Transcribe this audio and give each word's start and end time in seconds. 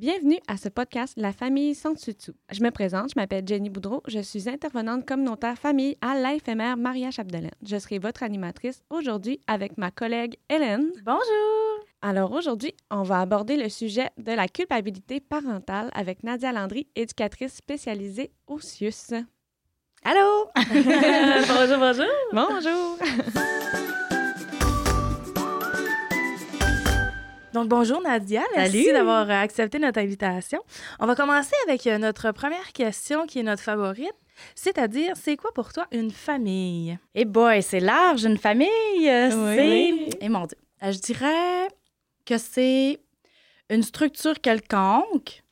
Bienvenue 0.00 0.38
à 0.48 0.56
ce 0.56 0.70
podcast 0.70 1.12
La 1.18 1.30
famille 1.30 1.74
sans 1.74 1.92
dessus 1.92 2.14
Je 2.50 2.62
me 2.62 2.70
présente, 2.70 3.10
je 3.10 3.20
m'appelle 3.20 3.46
Jenny 3.46 3.68
Boudreau, 3.68 4.02
je 4.08 4.20
suis 4.20 4.48
intervenante 4.48 5.04
communautaire 5.04 5.58
famille 5.58 5.98
à 6.00 6.14
l'AFMR 6.18 6.76
Maria 6.78 7.10
Chapdelaine. 7.10 7.50
Je 7.62 7.78
serai 7.78 7.98
votre 7.98 8.22
animatrice 8.22 8.82
aujourd'hui 8.88 9.40
avec 9.46 9.76
ma 9.76 9.90
collègue 9.90 10.38
Hélène. 10.48 10.90
Bonjour! 11.04 11.84
Alors 12.00 12.32
aujourd'hui, 12.32 12.72
on 12.90 13.02
va 13.02 13.20
aborder 13.20 13.58
le 13.58 13.68
sujet 13.68 14.08
de 14.16 14.32
la 14.32 14.48
culpabilité 14.48 15.20
parentale 15.20 15.90
avec 15.92 16.22
Nadia 16.22 16.50
Landry, 16.50 16.88
éducatrice 16.96 17.52
spécialisée 17.52 18.30
au 18.46 18.58
CIUS. 18.58 19.12
Allô? 20.02 20.46
bonjour, 20.56 21.78
bonjour! 21.78 22.06
Bonjour! 22.32 22.98
Donc, 27.52 27.68
bonjour 27.68 28.00
Nadia. 28.00 28.42
Merci 28.54 28.92
d'avoir 28.92 29.28
euh, 29.28 29.32
accepté 29.32 29.80
notre 29.80 29.98
invitation. 29.98 30.60
On 31.00 31.06
va 31.06 31.16
commencer 31.16 31.54
avec 31.66 31.86
euh, 31.86 31.98
notre 31.98 32.30
première 32.30 32.72
question 32.72 33.26
qui 33.26 33.40
est 33.40 33.42
notre 33.42 33.62
favorite. 33.62 34.14
C'est-à-dire, 34.54 35.14
c'est 35.16 35.36
quoi 35.36 35.52
pour 35.52 35.72
toi 35.72 35.86
une 35.90 36.12
famille? 36.12 36.96
Eh 37.14 37.24
boy, 37.24 37.62
c'est 37.62 37.80
large, 37.80 38.24
une 38.24 38.38
famille. 38.38 38.68
Euh, 39.08 39.56
c'est. 39.56 40.18
Eh 40.20 40.28
mon 40.28 40.46
Dieu. 40.46 40.56
Je 40.80 40.98
dirais 40.98 41.68
que 42.24 42.38
c'est 42.38 43.00
une 43.68 43.82
structure 43.82 44.40
quelconque, 44.40 45.42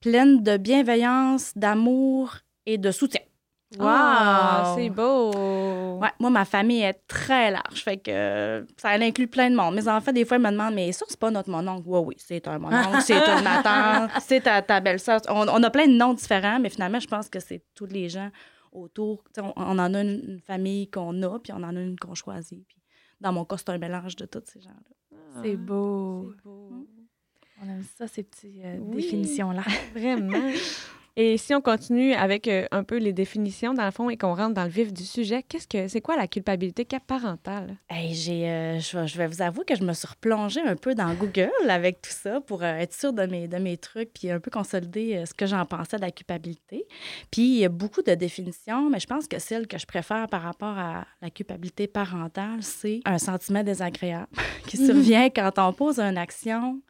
pleine 0.00 0.42
de 0.42 0.56
bienveillance, 0.56 1.52
d'amour 1.54 2.38
et 2.66 2.78
de 2.78 2.90
soutien. 2.90 3.22
Wow, 3.78 4.76
c'est 4.76 4.90
beau. 4.90 5.32
Moi, 6.24 6.30
ma 6.30 6.46
famille 6.46 6.80
est 6.80 7.06
très 7.06 7.50
large. 7.50 7.84
Fait 7.84 7.98
que 7.98 8.66
ça 8.78 8.92
inclut 8.92 9.26
plein 9.26 9.50
de 9.50 9.56
monde. 9.56 9.74
Mes 9.74 9.86
enfants, 9.88 10.10
des 10.10 10.24
fois, 10.24 10.38
ils 10.38 10.42
me 10.42 10.50
demandent 10.50 10.74
Mais 10.74 10.90
ça, 10.90 11.04
c'est 11.06 11.18
pas 11.18 11.30
notre 11.30 11.50
mononcle. 11.50 11.82
Oui, 11.84 12.00
oui, 12.02 12.14
c'est 12.16 12.48
un 12.48 12.58
mononcle, 12.58 13.02
c'est 13.02 13.14
une 13.14 13.44
ma 13.44 13.62
tante, 13.62 14.22
c'est 14.22 14.40
ta, 14.40 14.62
ta 14.62 14.80
belle-sœur. 14.80 15.20
On, 15.28 15.62
a 15.62 15.68
plein 15.70 15.86
de 15.86 15.92
noms 15.92 16.14
différents, 16.14 16.58
mais 16.58 16.70
finalement, 16.70 16.98
je 16.98 17.08
pense 17.08 17.28
que 17.28 17.40
c'est 17.40 17.62
tous 17.74 17.84
les 17.84 18.08
gens 18.08 18.30
autour. 18.72 19.22
On, 19.36 19.52
on, 19.54 19.78
en 19.78 19.92
a 19.92 20.00
une, 20.00 20.40
famille 20.46 20.88
qu'on 20.88 21.22
a, 21.24 21.38
puis 21.38 21.52
on 21.52 21.62
en 21.62 21.76
a 21.76 21.78
une 21.78 21.98
qu'on 21.98 22.14
choisit. 22.14 22.66
Puis 22.66 22.78
dans 23.20 23.34
mon 23.34 23.44
cas, 23.44 23.58
c'est 23.58 23.68
un 23.68 23.76
mélange 23.76 24.16
de 24.16 24.24
tous 24.24 24.44
ces 24.46 24.62
gens-là. 24.62 25.42
c'est 25.42 25.56
beau. 25.56 26.32
C'est 26.36 26.42
beau. 26.42 26.86
On 27.62 27.68
aime 27.68 27.84
ça, 27.98 28.08
ces 28.08 28.22
petites 28.22 28.64
euh, 28.64 28.78
définitions-là. 28.80 29.62
Vraiment. 29.94 30.32
Et 31.16 31.38
si 31.38 31.54
on 31.54 31.60
continue 31.60 32.12
avec 32.12 32.48
euh, 32.48 32.66
un 32.72 32.82
peu 32.82 32.96
les 32.96 33.12
définitions, 33.12 33.72
dans 33.72 33.84
le 33.84 33.92
fond, 33.92 34.10
et 34.10 34.16
qu'on 34.16 34.34
rentre 34.34 34.54
dans 34.54 34.64
le 34.64 34.68
vif 34.70 34.92
du 34.92 35.04
sujet, 35.04 35.44
qu'est-ce 35.44 35.68
que 35.68 35.86
c'est 35.86 36.00
quoi 36.00 36.16
la 36.16 36.26
culpabilité 36.26 36.84
parentale? 37.06 37.76
Hey, 37.88 38.12
j'ai, 38.14 38.50
euh, 38.50 38.80
je, 38.80 39.16
vais 39.16 39.28
vous 39.28 39.40
avouer 39.40 39.64
que 39.64 39.76
je 39.76 39.84
me 39.84 39.92
suis 39.92 40.08
replongée 40.08 40.60
un 40.60 40.74
peu 40.74 40.96
dans 40.96 41.14
Google 41.14 41.52
avec 41.68 42.02
tout 42.02 42.10
ça 42.10 42.40
pour 42.40 42.64
euh, 42.64 42.78
être 42.78 42.92
sûre 42.92 43.12
de 43.12 43.26
mes, 43.26 43.46
de 43.46 43.58
mes 43.58 43.76
trucs, 43.76 44.12
puis 44.12 44.28
un 44.28 44.40
peu 44.40 44.50
consolider 44.50 45.24
ce 45.24 45.32
que 45.32 45.46
j'en 45.46 45.64
pensais 45.64 45.98
de 45.98 46.02
la 46.02 46.10
culpabilité. 46.10 46.84
Puis 47.30 47.42
il 47.42 47.58
y 47.58 47.64
a 47.64 47.68
beaucoup 47.68 48.02
de 48.02 48.14
définitions, 48.14 48.90
mais 48.90 48.98
je 48.98 49.06
pense 49.06 49.28
que 49.28 49.38
celle 49.38 49.68
que 49.68 49.78
je 49.78 49.86
préfère 49.86 50.26
par 50.26 50.42
rapport 50.42 50.76
à 50.76 51.06
la 51.22 51.30
culpabilité 51.30 51.86
parentale, 51.86 52.62
c'est 52.62 53.00
un 53.04 53.18
sentiment 53.18 53.62
désagréable 53.62 54.26
qui 54.66 54.76
survient 54.78 55.30
quand 55.30 55.52
on 55.58 55.72
pose 55.72 56.00
une 56.00 56.18
action 56.18 56.80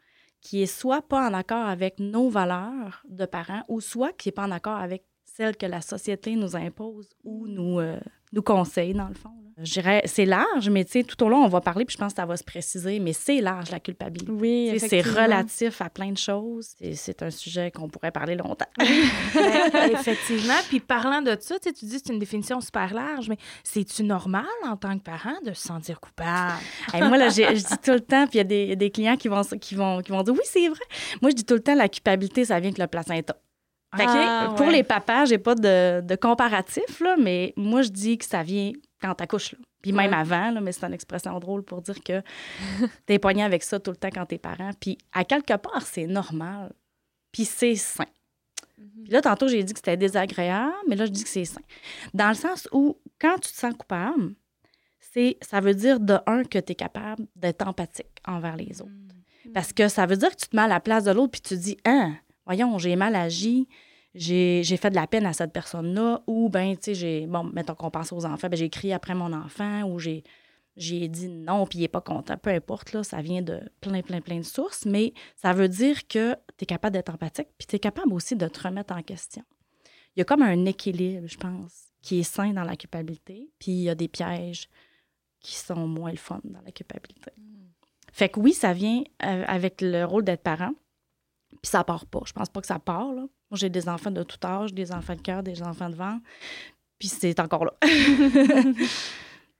qui 0.45 0.61
est 0.61 0.67
soit 0.67 1.01
pas 1.01 1.27
en 1.27 1.33
accord 1.33 1.65
avec 1.65 1.99
nos 1.99 2.29
valeurs 2.29 3.03
de 3.09 3.25
parents 3.25 3.63
ou 3.67 3.81
soit 3.81 4.13
qui 4.13 4.27
n'est 4.27 4.31
pas 4.31 4.45
en 4.45 4.51
accord 4.51 4.77
avec 4.77 5.03
celles 5.23 5.57
que 5.57 5.65
la 5.65 5.81
société 5.81 6.35
nous 6.35 6.55
impose 6.55 7.09
ou 7.23 7.47
nous, 7.47 7.79
euh, 7.79 7.99
nous 8.31 8.43
conseille, 8.43 8.93
dans 8.93 9.07
le 9.07 9.15
fond. 9.15 9.44
Je 9.57 9.71
dirais, 9.71 10.01
c'est 10.05 10.25
large, 10.25 10.69
mais 10.69 10.83
tu 10.83 10.91
sais, 10.91 11.03
tout 11.03 11.23
au 11.23 11.29
long, 11.29 11.45
on 11.45 11.47
va 11.47 11.61
parler, 11.61 11.85
puis 11.85 11.93
je 11.93 11.97
pense 11.97 12.11
que 12.11 12.17
ça 12.17 12.25
va 12.25 12.35
se 12.35 12.43
préciser, 12.43 12.99
mais 12.99 13.13
c'est 13.13 13.39
large, 13.39 13.71
la 13.71 13.79
culpabilité. 13.79 14.29
Oui, 14.29 14.77
C'est 14.79 14.99
relatif 14.99 15.81
à 15.81 15.89
plein 15.89 16.11
de 16.11 16.17
choses. 16.17 16.75
C'est 16.93 17.23
un 17.23 17.29
sujet 17.29 17.71
qu'on 17.71 17.87
pourrait 17.87 18.11
parler 18.11 18.35
longtemps. 18.35 18.65
Ben, 19.35 19.91
effectivement. 19.91 20.53
Puis 20.69 20.79
parlant 20.79 21.21
de 21.21 21.35
ça, 21.39 21.59
tu 21.59 21.71
dis 21.71 21.99
c'est 22.03 22.11
une 22.11 22.19
définition 22.19 22.61
super 22.61 22.93
large, 22.93 23.29
mais 23.29 23.37
c'est-tu 23.63 24.03
normal 24.03 24.45
en 24.65 24.77
tant 24.77 24.97
que 24.97 25.03
parent 25.03 25.35
de 25.45 25.53
se 25.53 25.67
sentir 25.67 25.99
coupable? 25.99 26.59
moi, 26.93 27.17
là, 27.17 27.29
je 27.29 27.53
dis 27.53 27.77
tout 27.83 27.91
le 27.91 27.99
temps, 27.99 28.27
puis 28.27 28.39
il 28.39 28.49
y 28.51 28.71
a 28.71 28.75
des, 28.75 28.91
clients 28.91 29.17
qui 29.17 29.27
vont, 29.27 29.41
qui, 29.43 29.75
vont, 29.75 30.01
qui 30.01 30.11
vont 30.11 30.23
dire 30.23 30.33
oui, 30.33 30.43
c'est 30.45 30.67
vrai. 30.67 30.85
Moi, 31.21 31.31
je 31.31 31.35
dis 31.35 31.45
tout 31.45 31.53
le 31.53 31.61
temps, 31.61 31.75
la 31.75 31.89
culpabilité, 31.89 32.45
ça 32.45 32.59
vient 32.59 32.69
avec 32.69 32.77
le 32.77 32.87
placenta. 32.87 33.35
Ah, 33.97 34.53
pour 34.57 34.67
les 34.67 34.83
papas, 34.83 35.25
j'ai 35.25 35.37
pas 35.37 35.55
de, 35.55 36.01
de 36.01 36.15
comparatif, 36.15 36.99
là, 36.99 37.15
mais 37.17 37.53
moi, 37.55 37.81
je 37.81 37.89
dis 37.89 38.17
que 38.17 38.25
ça 38.25 38.43
vient 38.43 38.71
quand 39.05 39.15
t'accouches. 39.15 39.53
Là. 39.53 39.59
Puis 39.81 39.91
même 39.91 40.13
avant, 40.13 40.51
là, 40.51 40.61
mais 40.61 40.71
c'est 40.71 40.85
une 40.85 40.93
expression 40.93 41.37
drôle 41.39 41.63
pour 41.63 41.81
dire 41.81 42.01
que 42.03 42.21
t'es 43.05 43.19
poigné 43.19 43.43
avec 43.43 43.63
ça 43.63 43.79
tout 43.79 43.91
le 43.91 43.97
temps 43.97 44.09
quand 44.11 44.25
t'es 44.25 44.37
parent. 44.37 44.71
Puis 44.79 44.97
à 45.13 45.23
quelque 45.23 45.55
part, 45.57 45.83
c'est 45.83 46.07
normal. 46.07 46.73
Puis 47.31 47.45
c'est 47.45 47.75
sain. 47.75 48.05
Mhm. 48.77 49.03
Puis 49.03 49.13
là, 49.13 49.21
tantôt, 49.21 49.47
j'ai 49.47 49.63
dit 49.63 49.73
que 49.73 49.79
c'était 49.79 49.97
désagréable, 49.97 50.73
mais 50.87 50.95
là, 50.95 51.05
je 51.05 51.11
dis 51.11 51.23
que 51.23 51.29
c'est 51.29 51.45
sain. 51.45 51.61
Dans 52.13 52.29
le 52.29 52.35
sens 52.35 52.67
où, 52.71 52.97
quand 53.19 53.35
tu 53.35 53.51
te 53.51 53.57
sens 53.57 53.73
coupable, 53.73 54.33
c'est, 54.99 55.37
ça 55.41 55.59
veut 55.61 55.75
dire, 55.75 55.99
de 55.99 56.17
un, 56.25 56.43
que 56.43 56.59
tu 56.59 56.71
es 56.73 56.75
capable 56.75 57.25
d'être 57.35 57.67
empathique 57.67 58.21
envers 58.25 58.55
les 58.55 58.81
autres. 58.81 58.91
Mhm. 58.91 59.51
Parce 59.53 59.71
que 59.71 59.87
ça 59.87 60.05
veut 60.05 60.17
dire 60.17 60.31
que 60.31 60.41
tu 60.41 60.47
te 60.47 60.55
mets 60.55 60.63
à 60.63 60.67
la 60.67 60.79
place 60.79 61.03
de 61.03 61.11
l'autre, 61.11 61.31
puis 61.31 61.41
tu 61.41 61.57
dis, 61.57 61.77
hein, 61.85 62.15
voyons, 62.45 62.77
j'ai 62.77 62.95
mal 62.95 63.15
agi, 63.15 63.67
j'ai 64.15 64.77
fait 64.77 64.89
de 64.89 64.95
la 64.95 65.07
peine 65.07 65.25
à 65.25 65.33
cette 65.33 65.51
personne-là, 65.51 66.23
ou 66.25 66.49
ben, 66.49 66.75
tu 66.75 66.83
sais, 66.83 66.95
j'ai, 66.95 67.27
bon, 67.27 67.43
mettons 67.43 67.75
qu'on 67.75 67.91
pense 67.91 68.13
aux 68.13 68.25
enfants, 68.25 68.47
ben, 68.49 68.57
j'ai 68.57 68.69
crié 68.69 68.93
après 68.93 69.13
mon 69.13 69.33
enfant, 69.33 69.83
ou 69.83 69.99
j'ai, 69.99 70.23
j'ai 70.77 71.07
dit 71.07 71.27
non, 71.27 71.65
puis 71.65 71.79
il 71.79 71.81
n'est 71.81 71.87
pas 71.89 72.01
content. 72.01 72.37
Peu 72.37 72.49
importe, 72.49 72.93
là, 72.93 73.03
ça 73.03 73.21
vient 73.21 73.41
de 73.41 73.61
plein, 73.81 74.01
plein, 74.01 74.21
plein 74.21 74.37
de 74.37 74.45
sources, 74.45 74.85
mais 74.85 75.13
ça 75.35 75.53
veut 75.53 75.67
dire 75.67 76.07
que 76.07 76.33
tu 76.57 76.63
es 76.63 76.65
capable 76.65 76.93
d'être 76.93 77.13
empathique, 77.13 77.49
puis 77.57 77.67
tu 77.67 77.75
es 77.75 77.79
capable 77.79 78.13
aussi 78.13 78.35
de 78.35 78.47
te 78.47 78.61
remettre 78.61 78.93
en 78.93 79.01
question. 79.01 79.43
Il 80.15 80.19
y 80.19 80.21
a 80.21 80.25
comme 80.25 80.41
un 80.41 80.65
équilibre, 80.65 81.27
je 81.27 81.37
pense, 81.37 81.91
qui 82.01 82.19
est 82.19 82.23
sain 82.23 82.53
dans 82.53 82.63
la 82.63 82.77
culpabilité, 82.77 83.49
puis 83.59 83.71
il 83.73 83.81
y 83.81 83.89
a 83.89 83.95
des 83.95 84.07
pièges 84.07 84.69
qui 85.41 85.55
sont 85.55 85.87
moins 85.87 86.11
le 86.11 86.17
fun 86.17 86.39
dans 86.45 86.61
la 86.61 86.71
culpabilité. 86.71 87.31
Mm. 87.37 87.65
Fait 88.13 88.29
que 88.29 88.39
oui, 88.39 88.53
ça 88.53 88.71
vient 88.71 89.03
euh, 89.25 89.43
avec 89.45 89.81
le 89.81 90.05
rôle 90.05 90.23
d'être 90.23 90.41
parent, 90.41 90.73
puis 91.61 91.69
ça 91.69 91.83
part 91.83 92.05
pas. 92.05 92.21
Je 92.25 92.31
pense 92.31 92.47
pas 92.47 92.61
que 92.61 92.67
ça 92.67 92.79
part, 92.79 93.11
là. 93.11 93.27
Moi, 93.51 93.57
j'ai 93.57 93.69
des 93.69 93.87
enfants 93.87 94.11
de 94.11 94.23
tout 94.23 94.37
âge, 94.45 94.73
des 94.73 94.91
enfants 94.91 95.15
de 95.15 95.21
cœur, 95.21 95.43
des 95.43 95.61
enfants 95.61 95.89
de 95.89 95.95
vent. 95.95 96.19
Puis 96.99 97.07
c'est 97.09 97.39
encore 97.39 97.65
là. 97.65 97.73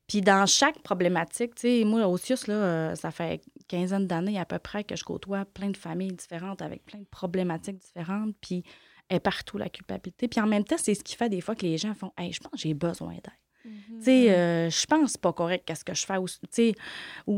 puis 0.08 0.22
dans 0.22 0.46
chaque 0.46 0.80
problématique, 0.82 1.56
tu 1.56 1.62
sais, 1.62 1.84
moi, 1.84 2.08
au 2.08 2.18
CIUS, 2.18 2.48
là, 2.48 2.54
euh, 2.54 2.96
ça 2.96 3.12
fait 3.12 3.42
quinzaine 3.68 4.08
d'années 4.08 4.40
à 4.40 4.46
peu 4.46 4.60
près 4.60 4.84
que 4.84 4.96
je 4.96 5.04
côtoie 5.04 5.46
plein 5.46 5.70
de 5.70 5.78
familles 5.78 6.14
différentes 6.14 6.62
avec 6.62 6.86
plein 6.86 7.00
de 7.00 7.06
problématiques 7.06 7.78
différentes. 7.78 8.36
Puis 8.42 8.64
est 9.10 9.20
partout 9.20 9.58
la 9.58 9.70
culpabilité. 9.70 10.28
Puis 10.28 10.40
en 10.40 10.48
même 10.48 10.64
temps, 10.64 10.78
c'est 10.78 10.96
ce 10.96 11.04
qui 11.04 11.16
fait 11.16 11.30
des 11.30 11.42
fois 11.42 11.56
que 11.56 11.66
les 11.66 11.78
gens 11.78 11.94
font 11.94 12.12
Hey, 12.18 12.32
je 12.32 12.40
pense 12.40 12.52
que 12.52 12.58
j'ai 12.58 12.74
besoin 12.74 13.14
d'aide. 13.14 13.45
Tu 13.66 14.04
sais, 14.04 14.32
euh, 14.32 14.70
je 14.70 14.86
pense 14.86 15.18
pas 15.18 15.34
correct 15.34 15.64
qu'est-ce 15.66 15.84
que 15.84 15.94
je 15.94 16.06
fais. 16.06 16.18
Ou, 16.18 16.28
tu 16.28 16.74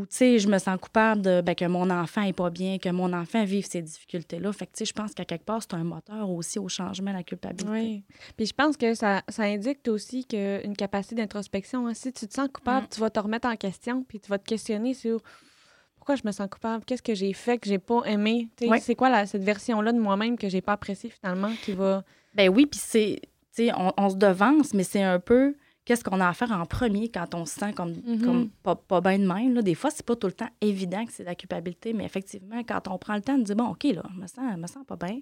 sais, 0.09 0.39
je 0.39 0.47
me 0.47 0.57
sens 0.57 0.77
coupable 0.79 1.21
de 1.21 1.41
ben, 1.41 1.55
que 1.55 1.65
mon 1.65 1.89
enfant 1.89 2.21
est 2.23 2.33
pas 2.33 2.49
bien, 2.49 2.77
que 2.77 2.89
mon 2.89 3.13
enfant 3.13 3.45
vive 3.45 3.65
ces 3.65 3.81
difficultés-là. 3.81 4.51
Fait 4.51 4.65
que, 4.65 4.71
tu 4.71 4.79
sais, 4.79 4.85
je 4.85 4.93
pense 4.93 5.13
qu'à 5.13 5.25
quelque 5.25 5.45
part, 5.45 5.61
c'est 5.61 5.73
un 5.73 5.83
moteur 5.83 6.29
aussi 6.29 6.59
au 6.59 6.67
changement 6.67 7.11
de 7.11 7.17
la 7.17 7.23
culpabilité. 7.23 7.71
Oui. 7.71 8.03
Puis 8.35 8.47
je 8.47 8.53
pense 8.53 8.75
que 8.75 8.93
ça, 8.93 9.23
ça 9.29 9.43
indique 9.43 9.87
aussi 9.87 10.25
qu'une 10.25 10.75
capacité 10.75 11.15
d'introspection. 11.15 11.87
Hein. 11.87 11.93
Si 11.93 12.11
tu 12.11 12.27
te 12.27 12.33
sens 12.33 12.49
coupable, 12.51 12.85
mm. 12.85 12.89
tu 12.89 12.99
vas 12.99 13.09
te 13.09 13.19
remettre 13.19 13.47
en 13.47 13.55
question, 13.55 14.03
puis 14.03 14.19
tu 14.19 14.29
vas 14.29 14.37
te 14.37 14.45
questionner 14.45 14.93
sur 14.93 15.21
pourquoi 15.95 16.15
je 16.15 16.23
me 16.25 16.31
sens 16.31 16.47
coupable, 16.49 16.85
qu'est-ce 16.85 17.01
que 17.01 17.15
j'ai 17.15 17.33
fait 17.33 17.57
que 17.57 17.67
j'ai 17.67 17.79
pas 17.79 18.01
aimé? 18.05 18.49
C'est 18.81 18.95
quoi 18.95 19.09
la, 19.09 19.25
cette 19.25 19.43
version-là 19.43 19.91
de 19.91 19.99
moi-même 19.99 20.37
que 20.37 20.49
j'ai 20.49 20.61
pas 20.61 20.73
appréciée 20.73 21.09
finalement 21.09 21.51
qui 21.63 21.73
va. 21.73 22.03
Ben 22.33 22.49
oui, 22.49 22.65
puis 22.65 22.79
c'est. 22.81 23.19
Tu 23.53 23.65
sais, 23.65 23.71
on, 23.75 23.91
on 23.97 24.09
se 24.09 24.15
devance, 24.15 24.73
mais 24.73 24.83
c'est 24.83 25.01
un 25.01 25.19
peu 25.19 25.55
qu'est-ce 25.87 26.03
qu'on 26.03 26.19
a 26.19 26.27
à 26.27 26.33
faire 26.33 26.51
en 26.51 26.65
premier 26.65 27.07
quand 27.07 27.33
on 27.33 27.45
se 27.45 27.57
sent 27.57 27.71
comme, 27.71 27.93
comme 28.21 28.49
pas, 28.49 28.75
pas 28.75 28.99
bien 28.99 29.19
de 29.19 29.25
même. 29.25 29.53
Là? 29.53 29.61
Des 29.61 29.73
fois, 29.73 29.89
c'est 29.89 30.05
pas 30.05 30.17
tout 30.17 30.27
le 30.27 30.33
temps 30.33 30.49
évident 30.59 31.05
que 31.05 31.13
c'est 31.13 31.23
la 31.23 31.33
culpabilité, 31.33 31.93
mais 31.93 32.03
effectivement, 32.03 32.61
quand 32.67 32.89
on 32.89 32.97
prend 32.97 33.15
le 33.15 33.21
temps 33.21 33.37
de 33.37 33.43
dire, 33.43 33.55
bon, 33.55 33.69
OK, 33.69 33.85
là, 33.85 34.03
je 34.13 34.19
me 34.19 34.27
sens, 34.27 34.57
me 34.57 34.67
sens 34.67 34.85
pas 34.85 34.97
bien, 34.97 35.21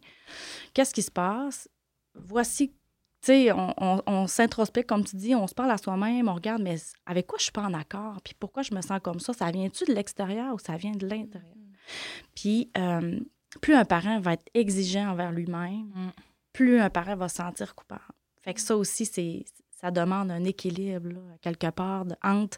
qu'est-ce 0.74 0.91
qui 0.91 1.03
se 1.03 1.12
passe? 1.12 1.70
Voici, 2.16 2.70
tu 2.70 2.76
sais, 3.22 3.52
on, 3.52 4.02
on, 4.08 4.26
s'introspecte, 4.26 4.90
comme 4.90 5.03
tu 5.03 5.17
dis, 5.17 5.35
on 5.35 5.46
se 5.46 5.53
parle 5.53 5.70
à 5.70 5.78
soi-même, 5.78 6.28
on 6.28 6.34
regarde, 6.34 6.64
mais 6.64 6.78
avec 7.06 7.28
quoi 7.28 7.38
je 7.38 7.44
suis 7.44 7.52
pas 7.52 7.61
en 7.61 7.73
accord? 7.76 8.20
Puis 8.23 8.34
pourquoi 8.34 8.64
je 8.64 8.73
me 8.73 8.82
sens 8.82 9.00
comme 9.03 9.20
ça? 9.20 9.34
Ça 9.34 9.52
vient-tu 9.52 9.85
de 9.85 9.94
l'extérieur 9.94 10.56
ou 10.56 10.58
ça 10.58 10.78
vient 10.78 10.94
de 10.94 11.06
l'intérieur? 11.06 11.53
Mm-hmm. 11.56 12.23
Puis, 12.34 12.72
euh, 12.76 13.20
plus 13.61 13.76
un 13.76 13.85
parent 13.85 14.20
va 14.20 14.34
être 14.34 14.50
exigeant 14.56 15.11
envers 15.11 15.32
lui-même, 15.32 15.91
mm. 15.94 16.11
plus 16.53 16.79
un 16.79 16.90
parent 16.90 17.16
va 17.16 17.29
se 17.29 17.35
sentir 17.35 17.76
coupable. 17.76 18.02
Fait 18.41 18.56
que 18.56 18.61
ça 18.61 18.76
aussi, 18.76 19.06
c'est 19.06 19.46
ça 19.75 19.91
demande 19.91 20.31
un 20.31 20.43
équilibre, 20.43 21.19
quelque 21.41 21.69
part, 21.69 22.05
entre 22.23 22.57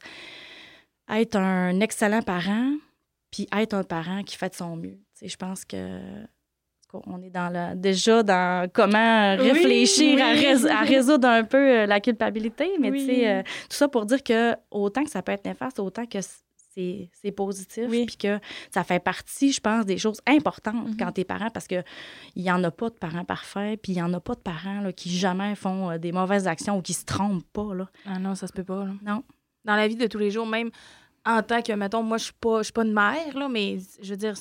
être 1.09 1.37
un 1.37 1.79
excellent 1.79 2.21
parent 2.21 2.73
puis 3.31 3.47
être 3.55 3.73
un 3.73 3.83
parent 3.83 4.23
qui 4.23 4.37
fait 4.37 4.49
de 4.49 4.55
son 4.55 4.75
mieux. 4.75 4.99
je 5.21 5.35
pense 5.35 5.65
que 5.65 5.99
on 7.05 7.21
est 7.21 7.29
dans 7.29 7.49
le, 7.49 7.75
déjà 7.75 8.23
dans 8.23 8.69
comment 8.71 9.35
réfléchir 9.35 10.19
À, 10.23 10.81
résoudre 10.83 11.27
un 11.27 11.43
peu 11.43 11.57
euh, 11.57 11.85
la 11.85 11.99
culpabilité, 11.99 12.71
mais 12.79 12.91
euh, 13.27 13.43
tout 13.43 13.75
ça 13.75 13.87
pour 13.87 14.05
dire 14.05 14.23
que 14.23 14.55
autant 14.71 15.03
que 15.03 15.09
ça 15.09 15.21
peut 15.21 15.33
être 15.33 15.45
néfaste, 15.45 15.79
autant 15.79 16.05
que 16.05 16.19
c'est 17.13 17.31
positif, 17.31 17.89
puis 17.89 18.17
que 18.17 18.39
ça 18.71 18.83
fait 18.83 18.99
partie, 18.99 19.51
je 19.51 19.59
pense, 19.59 19.85
des 19.85 19.97
choses 19.97 20.21
importantes 20.27 20.89
mm-hmm. 20.89 20.97
quand 20.97 21.11
tu 21.11 21.21
es 21.21 21.23
parent, 21.23 21.49
parce 21.49 21.67
qu'il 21.67 21.83
n'y 22.35 22.51
en 22.51 22.63
a 22.63 22.71
pas 22.71 22.89
de 22.89 22.95
parents 22.95 23.25
parfaits, 23.25 23.81
puis 23.81 23.93
il 23.93 23.95
n'y 23.95 24.01
en 24.01 24.13
a 24.13 24.19
pas 24.19 24.35
de 24.35 24.39
parents 24.39 24.81
là, 24.81 24.93
qui 24.93 25.09
jamais 25.09 25.55
font 25.55 25.91
euh, 25.91 25.97
des 25.97 26.11
mauvaises 26.11 26.47
actions 26.47 26.77
ou 26.77 26.81
qui 26.81 26.93
se 26.93 27.05
trompent 27.05 27.45
pas. 27.51 27.73
Là. 27.73 27.89
Ah 28.05 28.19
non, 28.19 28.35
ça 28.35 28.47
se 28.47 28.53
peut 28.53 28.63
pas. 28.63 28.85
Là. 28.85 28.93
Non. 29.03 29.23
Dans 29.65 29.75
la 29.75 29.87
vie 29.87 29.95
de 29.95 30.07
tous 30.07 30.19
les 30.19 30.31
jours, 30.31 30.47
même 30.47 30.69
en 31.27 31.43
tant 31.43 31.61
que, 31.61 31.73
mettons, 31.73 32.03
moi, 32.03 32.17
je 32.17 32.25
suis 32.25 32.33
pas, 32.33 32.63
suis 32.63 32.71
pas 32.71 32.83
une 32.83 32.93
mère, 32.93 33.37
là, 33.37 33.49
mais 33.49 33.79
je 34.01 34.11
veux 34.11 34.17
dire, 34.17 34.33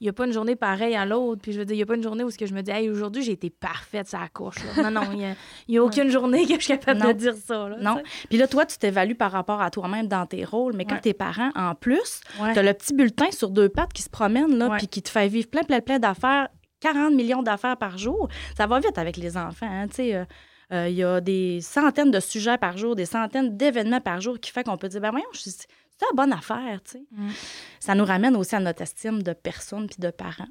il 0.00 0.04
n'y 0.04 0.08
a 0.08 0.12
pas 0.12 0.24
une 0.24 0.32
journée 0.32 0.54
pareille 0.54 0.94
à 0.94 1.04
l'autre. 1.04 1.42
Puis 1.42 1.52
je 1.52 1.58
veux 1.58 1.64
dire, 1.64 1.74
il 1.74 1.78
n'y 1.78 1.82
a 1.82 1.86
pas 1.86 1.96
une 1.96 2.02
journée 2.02 2.22
où 2.22 2.30
ce 2.30 2.38
que 2.38 2.46
je 2.46 2.54
me 2.54 2.62
dis, 2.62 2.70
hey, 2.70 2.88
aujourd'hui, 2.88 3.22
j'ai 3.22 3.32
été 3.32 3.50
parfaite, 3.50 4.06
ça 4.06 4.20
couche. 4.32 4.56
Non, 4.76 4.90
non, 4.92 5.02
il 5.12 5.34
n'y 5.68 5.78
a, 5.78 5.82
aucune 5.82 6.10
journée 6.10 6.46
que 6.46 6.54
je 6.54 6.60
suis 6.60 6.78
capable 6.78 7.02
de 7.02 7.12
dire 7.12 7.34
ça. 7.34 7.68
non. 7.80 8.00
Puis 8.28 8.38
là, 8.38 8.46
toi, 8.46 8.64
tu 8.64 8.78
t'évalues 8.78 9.16
par 9.16 9.32
rapport 9.32 9.60
à 9.60 9.70
toi-même 9.70 10.06
dans 10.06 10.26
tes 10.26 10.44
rôles, 10.44 10.74
mais 10.76 10.84
quand 10.84 11.00
tes 11.00 11.14
parents, 11.14 11.50
en 11.56 11.74
plus, 11.74 12.20
tu 12.36 12.58
as 12.58 12.62
le 12.62 12.72
petit 12.72 12.94
bulletin 12.94 13.30
sur 13.32 13.50
deux 13.50 13.68
pattes 13.68 13.92
qui 13.92 14.02
se 14.02 14.10
promène, 14.10 14.56
là, 14.56 14.76
puis 14.78 14.86
qui 14.86 15.02
te 15.02 15.08
fait 15.08 15.26
vivre 15.26 15.48
plein, 15.48 15.64
plein, 15.64 15.80
plein 15.80 15.98
d'affaires, 15.98 16.48
40 16.80 17.14
millions 17.14 17.42
d'affaires 17.42 17.76
par 17.76 17.98
jour. 17.98 18.28
Ça 18.56 18.68
va 18.68 18.78
vite 18.78 18.96
avec 18.96 19.16
les 19.16 19.36
enfants, 19.36 19.68
hein, 19.68 19.88
tu 19.88 19.96
sais. 19.96 20.14
Euh, 20.14 20.24
euh, 20.70 20.88
il 20.88 20.96
y 20.96 21.02
a 21.02 21.20
des 21.22 21.60
centaines 21.62 22.10
de 22.10 22.20
sujets 22.20 22.58
par 22.58 22.76
jour, 22.76 22.94
des 22.94 23.06
centaines 23.06 23.56
d'événements 23.56 24.02
par 24.02 24.20
jour 24.20 24.38
qui 24.38 24.50
fait 24.50 24.64
qu'on 24.64 24.76
peut 24.76 24.88
dire, 24.88 25.00
ben 25.00 25.10
voyons, 25.10 25.26
je 25.32 25.38
suis 25.38 25.50
c'est 25.98 26.06
une 26.10 26.16
bonne 26.16 26.32
affaire, 26.32 26.80
tu 26.84 26.92
sais. 26.92 27.06
Mm. 27.10 27.28
Ça 27.80 27.94
nous 27.94 28.04
ramène 28.04 28.36
aussi 28.36 28.54
à 28.54 28.60
notre 28.60 28.82
estime 28.82 29.22
de 29.22 29.32
personne 29.32 29.86
puis 29.86 29.98
de 29.98 30.10
parents. 30.10 30.48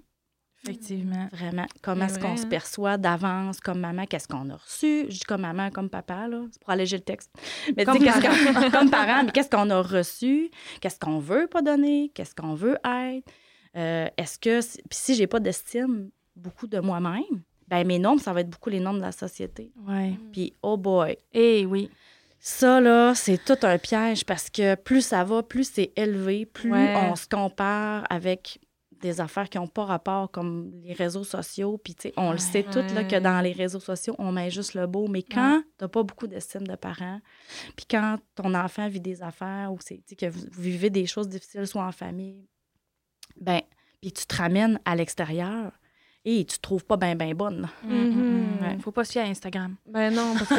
Effectivement. 0.64 1.28
Vraiment. 1.32 1.66
Comment 1.82 2.06
est-ce 2.06 2.20
qu'on 2.20 2.36
se 2.36 2.44
hein. 2.44 2.50
perçoit 2.50 2.98
d'avance 2.98 3.60
comme 3.60 3.80
maman? 3.80 4.06
Qu'est-ce 4.06 4.28
qu'on 4.28 4.50
a 4.50 4.56
reçu? 4.56 5.06
Je 5.08 5.20
dis 5.20 5.26
comme 5.26 5.42
maman, 5.42 5.70
comme 5.70 5.90
papa, 5.90 6.28
là. 6.28 6.44
C'est 6.52 6.62
pour 6.62 6.72
alléger 6.72 6.98
le 6.98 7.04
texte. 7.04 7.32
Mais 7.76 7.86
comme, 7.86 8.04
parent. 8.04 8.70
comme 8.72 8.90
parent, 8.90 9.24
mais 9.24 9.32
qu'est-ce 9.32 9.50
qu'on 9.50 9.70
a 9.70 9.82
reçu? 9.82 10.50
Qu'est-ce 10.82 11.00
qu'on 11.00 11.20
veut 11.20 11.48
pas 11.48 11.62
donner? 11.62 12.12
Qu'est-ce 12.14 12.36
qu'on 12.36 12.56
veut 12.56 12.78
être? 12.84 13.32
Euh, 13.76 14.08
est-ce 14.18 14.40
que... 14.40 14.60
Puis 14.60 15.00
si 15.00 15.16
j'ai 15.16 15.28
pas 15.28 15.40
d'estime 15.40 16.10
beaucoup 16.36 16.68
de 16.68 16.80
moi-même, 16.80 17.44
ben 17.68 17.86
mes 17.86 18.00
normes, 18.00 18.20
ça 18.20 18.34
va 18.34 18.42
être 18.42 18.50
beaucoup 18.50 18.70
les 18.70 18.80
normes 18.80 18.98
de 18.98 19.04
la 19.04 19.12
société. 19.12 19.72
Ouais. 19.88 20.14
Puis, 20.32 20.54
oh 20.62 20.78
boy. 20.78 21.18
Eh 21.34 21.66
oui. 21.66 21.90
Ça, 22.40 22.80
là, 22.80 23.14
c'est 23.16 23.44
tout 23.44 23.58
un 23.64 23.78
piège 23.78 24.26
parce 24.26 24.50
que 24.50 24.76
plus 24.76 25.02
ça 25.02 25.24
va, 25.24 25.44
plus 25.44 25.70
c'est 25.70 25.92
élevé, 25.96 26.46
plus 26.46 26.74
on 26.74 27.16
se 27.16 27.28
compare 27.28 28.06
avec 28.10 28.60
des 29.02 29.22
affaires 29.22 29.50
qui 29.50 29.58
n'ont 29.58 29.68
pas 29.68 29.86
rapport 29.86 30.32
comme 30.32 30.72
les 30.84 30.94
réseaux 30.94 31.24
sociaux. 31.24 31.78
Puis, 31.78 31.96
tu 31.96 32.10
sais, 32.10 32.14
on 32.18 32.32
le 32.32 32.38
sait 32.38 32.64
tout, 32.64 32.84
là, 32.96 33.04
que 33.04 33.20
dans 33.20 33.42
les 33.42 33.52
réseaux 33.52 33.80
sociaux, 33.80 34.16
on 34.18 34.32
met 34.32 34.50
juste 34.50 34.74
le 34.74 34.88
beau. 34.88 35.08
Mais 35.08 35.24
quand 35.24 35.62
tu 35.78 35.84
n'as 35.84 35.88
pas 35.88 36.04
beaucoup 36.04 36.28
d'estime 36.28 36.66
de 36.66 36.76
parents, 36.76 37.20
puis 37.76 37.86
quand 37.90 38.18
ton 38.36 38.54
enfant 38.54 38.88
vit 38.88 39.00
des 39.00 39.22
affaires 39.22 39.72
ou 39.72 39.78
c'est, 39.82 40.02
que 40.16 40.28
vous, 40.28 40.46
vivez 40.58 40.90
des 40.90 41.06
choses 41.06 41.28
difficiles, 41.28 41.68
soit 41.68 41.86
en 41.86 41.92
famille, 41.92 42.48
ben 43.40 43.62
puis 44.02 44.12
tu 44.12 44.26
te 44.26 44.36
ramènes 44.36 44.80
à 44.86 44.96
l'extérieur, 44.96 45.72
et 46.30 46.44
tu 46.44 46.58
te 46.58 46.62
trouves 46.62 46.84
pas 46.84 46.98
bien, 46.98 47.16
bien 47.16 47.34
bonne. 47.34 47.70
Il 47.86 47.90
mm-hmm. 47.90 48.76
ne 48.76 48.82
Faut 48.82 48.92
pas 48.92 49.06
se 49.06 49.14
fier 49.14 49.22
à 49.22 49.28
Instagram. 49.30 49.76
Ben 49.90 50.14
non, 50.14 50.34
parce 50.38 50.50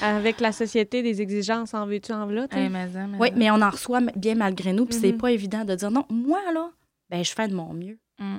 qu'avec 0.00 0.40
la 0.40 0.50
société, 0.50 1.04
des 1.04 1.22
exigences 1.22 1.72
en 1.72 1.86
veux-tu, 1.86 2.12
en 2.12 2.24
voilà. 2.24 2.48
oui, 3.20 3.28
mais 3.36 3.48
on 3.52 3.62
en 3.62 3.70
reçoit 3.70 4.00
bien 4.16 4.34
malgré 4.34 4.72
nous, 4.72 4.86
puis 4.86 4.98
c'est 4.98 5.12
mm-hmm. 5.12 5.18
pas 5.18 5.30
évident 5.30 5.64
de 5.64 5.76
dire 5.76 5.92
non, 5.92 6.04
moi, 6.10 6.40
là, 6.52 6.70
ben 7.08 7.24
je 7.24 7.30
fais 7.30 7.46
de 7.46 7.54
mon 7.54 7.72
mieux. 7.74 7.96
Mm. 8.18 8.38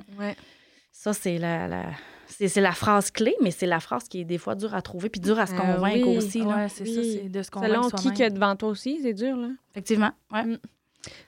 Ça, 0.92 1.14
c'est 1.14 1.38
la, 1.38 1.66
la... 1.66 1.84
C'est 2.26 2.60
la 2.60 2.72
phrase 2.72 3.10
clé, 3.10 3.34
mais 3.40 3.50
c'est 3.50 3.66
la 3.66 3.80
phrase 3.80 4.06
qui 4.06 4.20
est 4.20 4.24
des 4.24 4.36
fois 4.36 4.54
dure 4.54 4.74
à 4.74 4.82
trouver 4.82 5.08
puis 5.08 5.18
dure 5.18 5.38
à 5.38 5.46
se 5.46 5.54
euh, 5.54 5.56
convaincre 5.56 6.08
aussi. 6.08 6.42
Oui, 6.42 6.52
c'est 6.68 6.84
ça, 6.84 7.02
c'est 7.02 7.28
de 7.30 7.42
se 7.42 7.50
convaincre 7.50 7.84
Selon 7.84 7.90
qui 7.90 8.12
qui 8.12 8.22
est 8.22 8.28
devant 8.28 8.54
toi 8.54 8.68
aussi, 8.68 9.00
c'est 9.02 9.14
dur, 9.14 9.34
là. 9.34 9.48
Effectivement, 9.70 10.10
ouais. 10.30 10.58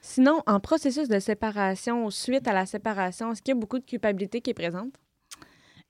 Sinon, 0.01 0.43
en 0.47 0.61
processus 0.61 1.09
de 1.09 1.19
séparation, 1.19 2.11
suite 2.11 2.49
à 2.49 2.53
la 2.53 2.67
séparation, 2.67 3.33
est-ce 3.33 3.43
qu'il 3.43 3.55
y 3.55 3.57
a 3.57 3.61
beaucoup 3.61 3.79
de 3.79 3.85
culpabilité 3.85 4.41
qui 4.41 4.51
est 4.51 4.55
présente? 4.55 4.95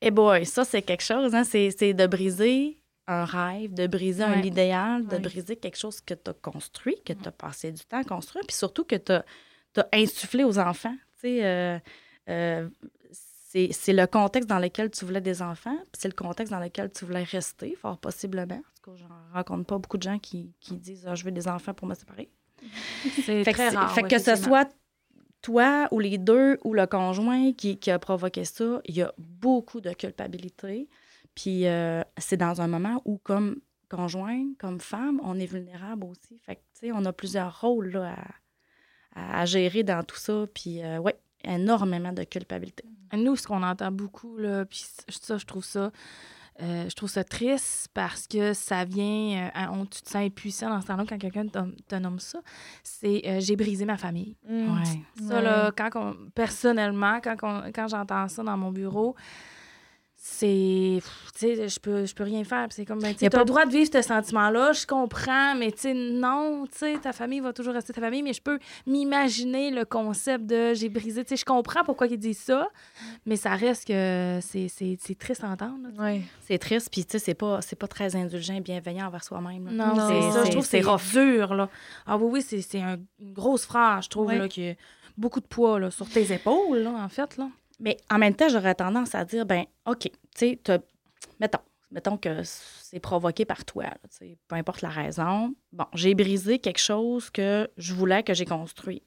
Eh 0.01 0.11
boy, 0.11 0.47
ça, 0.47 0.65
c'est 0.65 0.83
quelque 0.83 1.03
chose. 1.03 1.35
Hein? 1.35 1.45
C'est 1.45 1.95
de 1.95 2.07
briser 2.07 2.81
un 3.07 3.25
rêve, 3.25 3.75
de 3.75 3.87
briser 3.87 4.23
un 4.23 4.41
idéal, 4.41 5.07
de 5.07 5.19
briser 5.19 5.57
quelque 5.57 5.77
chose 5.77 6.01
que 6.01 6.15
tu 6.15 6.31
as 6.31 6.35
construit, 6.35 6.97
que 7.05 7.13
tu 7.13 7.29
as 7.29 7.33
passé 7.33 7.73
du 7.73 7.85
temps 7.85 7.99
à 7.99 8.05
construire, 8.05 8.45
puis 8.47 8.57
surtout 8.57 8.85
que 8.85 8.97
tu 8.97 9.13
as, 9.13 9.25
insufflé 9.93 10.45
aux 10.45 10.59
enfants. 10.59 10.97
Euh, 11.25 11.79
euh, 12.29 12.69
c'est 13.11 13.93
le 13.93 14.07
contexte 14.07 14.49
dans 14.49 14.61
lequel 14.61 14.91
tu 14.91 15.05
voulais 15.05 15.21
des 15.21 15.43
enfants, 15.43 15.77
puis 15.77 15.99
c'est 15.99 16.09
le 16.09 16.15
contexte 16.15 16.53
dans 16.53 16.61
lequel 16.61 16.93
tu 16.93 17.05
voulais 17.05 17.25
rester, 17.25 17.75
fort 17.75 17.99
possiblement. 17.99 18.55
En 18.55 18.93
tout 18.93 18.93
cas, 18.93 18.97
je 18.97 19.35
rencontre 19.35 19.65
pas 19.65 19.79
beaucoup 19.79 19.99
de 19.99 20.05
gens 20.05 20.19
qui, 20.21 20.55
disent 20.71 21.07
ah, 21.09 21.17
Je 21.17 21.25
veux 21.25 21.33
des 21.33 21.49
enfants 21.49 21.75
pour 21.75 21.89
me 21.89 21.95
séparer. 21.95 22.31
C'est 23.25 23.45
très 23.45 23.71
rare. 23.71 23.93
Fait 23.95 24.03
que 24.03 24.19
ce 24.19 24.37
soit 24.37 24.71
toi 25.43 25.89
ou 25.91 25.99
les 25.99 26.19
deux 26.19 26.59
ou 26.65 26.75
le 26.75 26.87
conjoint 26.87 27.53
qui, 27.53 27.79
a 27.91 27.99
provoqué 27.99 28.45
ça, 28.45 28.81
il 28.85 28.97
y 28.97 29.03
a 29.03 29.13
beaucoup 29.19 29.81
de 29.81 29.93
culpabilité. 29.93 30.89
Puis 31.35 31.67
euh, 31.67 32.03
c'est 32.19 32.37
dans 32.37 32.61
un 32.61 32.67
moment 32.67 33.01
où, 33.05 33.19
comme 33.19 33.61
conjoint, 33.89 34.45
comme 34.59 34.81
femme, 34.81 35.21
on 35.23 35.39
est 35.39 35.47
vulnérable 35.47 36.05
aussi. 36.05 36.39
Fait 36.45 36.57
que, 36.57 36.61
tu 36.75 36.87
sais, 36.87 36.93
on 36.93 37.05
a 37.05 37.13
plusieurs 37.13 37.61
rôles 37.61 37.91
là, 37.91 38.17
à, 39.15 39.45
gérer 39.47 39.83
dans 39.83 40.03
tout 40.05 40.17
ça. 40.17 40.47
Puis, 40.55 40.83
euh, 40.83 40.99
oui, 40.99 41.13
énormément 41.43 42.13
de 42.13 42.25
culpabilité. 42.25 42.85
Nous, 43.13 43.37
ce 43.37 43.47
qu'on 43.47 43.63
entend 43.63 43.91
beaucoup, 43.91 44.37
là, 44.37 44.65
puis 44.65 44.85
ça, 45.09 45.39
je 45.39 45.45
trouve 45.45 45.65
ça 45.65 45.91
euh, 46.63 46.89
je 46.89 46.95
trouve 46.95 47.09
ça 47.09 47.25
triste 47.25 47.89
parce 47.95 48.27
que 48.27 48.53
ça 48.53 48.85
vient, 48.85 49.51
euh, 49.57 49.67
on, 49.73 49.87
tu 49.87 50.03
te 50.03 50.09
sens 50.09 50.23
impuissant 50.23 50.69
dans 50.69 50.81
ce 50.81 50.87
temps-là 50.89 51.05
quand 51.09 51.19
quelqu'un 51.19 51.47
te, 51.47 51.95
nomme 51.97 52.19
ça. 52.19 52.41
C'est 52.83 53.23
euh, 53.27 53.41
j'ai 53.41 53.57
brisé 53.57 53.85
ma 53.85 53.97
famille. 53.97 54.37
Mmh. 54.49 54.69
Ça, 55.29 55.41
là, 55.41 55.73
quand 55.77 56.15
personnellement, 56.35 57.21
quand, 57.23 57.37
quand 57.75 57.89
j'entends 57.89 58.29
ça 58.29 58.43
dans 58.43 58.57
mon 58.57 58.71
bureau, 58.71 59.17
c'est 60.23 61.01
tu 61.35 61.57
sais 61.57 61.69
je 61.69 61.81
peux 61.81 62.05
je 62.05 62.15
peux 62.15 62.25
rien 62.25 62.45
faire. 62.45 62.67
C'est 62.69 62.85
comme 62.85 62.99
ben, 62.99 63.15
tu 63.15 63.25
as 63.25 63.31
pas... 63.31 63.39
le 63.39 63.45
droit 63.47 63.65
de 63.65 63.71
vivre 63.71 63.89
ce 63.91 64.03
sentiment 64.03 64.51
là 64.51 64.73
je 64.73 64.87
comprends 64.87 65.55
mais 65.55 65.73
tu 65.73 65.81
sais 65.81 65.95
non 65.95 66.67
tu 66.71 66.77
sais 66.77 66.99
ta 66.99 67.15
famille 67.15 67.41
va 67.41 67.55
toujours 67.55 67.73
rester 67.73 67.95
ta 67.95 68.03
famille 68.03 68.23
mais 68.23 68.35
je 68.35 68.43
peux 68.43 68.59
m'imaginer 68.87 69.71
le 69.71 69.87
concept 69.87 70.45
de 70.45 70.75
j'ai 70.75 70.91
brisé 70.91 71.25
tu 71.25 71.31
sais 71.31 71.37
je 71.39 71.47
comprends 71.47 71.85
pourquoi 71.85 72.07
ils 72.07 72.19
disent 72.19 72.41
ça 72.41 72.69
mais 73.25 73.37
ça 73.37 73.55
reste 73.55 73.89
que 73.89 74.41
c'est 74.43 75.19
triste 75.19 75.43
à 75.43 75.49
entendre 75.49 75.89
ouais. 75.99 76.21
c'est 76.43 76.59
triste 76.59 76.91
puis 76.93 77.07
tu 77.07 77.13
sais 77.13 77.19
c'est 77.19 77.35
pas 77.35 77.63
c'est 77.63 77.77
pas 77.77 77.89
très 77.89 78.15
indulgent 78.15 78.57
et 78.57 78.61
bienveillant 78.61 79.07
envers 79.07 79.25
soi-même 79.25 79.71
non, 79.73 79.95
c'est 80.07 80.33
ça 80.33 80.45
je 80.45 80.51
trouve 80.51 80.67
c'est 80.67 80.83
dur 81.15 81.55
là. 81.55 81.71
Ah 82.07 82.19
oui 82.19 82.43
oui 82.51 82.61
c'est 82.63 82.79
une 82.79 83.33
grosse 83.33 83.65
phrase 83.65 84.05
je 84.05 84.11
trouve 84.11 84.31
là 84.31 84.49
qui 84.49 84.69
a 84.69 84.75
beaucoup 85.17 85.41
de 85.41 85.47
poids 85.47 85.81
là, 85.81 85.91
sur 85.91 86.07
tes 86.07 86.31
épaules 86.31 86.81
là 86.81 86.91
en 86.91 87.09
fait 87.09 87.39
là 87.39 87.49
mais 87.81 87.97
en 88.11 88.19
même 88.19 88.35
temps, 88.35 88.49
j'aurais 88.49 88.75
tendance 88.75 89.15
à 89.15 89.25
dire, 89.25 89.47
ben 89.47 89.65
OK, 89.87 90.03
tu 90.03 90.11
sais, 90.37 90.61
mettons, 91.41 91.59
mettons 91.91 92.17
que 92.17 92.43
c'est 92.45 93.01
provoqué 93.01 93.45
par 93.45 93.65
toi, 93.65 93.87
peu 94.49 94.57
importe 94.57 94.83
la 94.83 94.91
raison. 94.91 95.55
Bon, 95.73 95.87
j'ai 95.95 96.15
brisé 96.15 96.59
quelque 96.59 96.79
chose 96.81 97.31
que 97.31 97.69
je 97.77 97.95
voulais 97.95 98.23
que 98.23 98.35
j'ai 98.35 98.45
construit. 98.45 99.03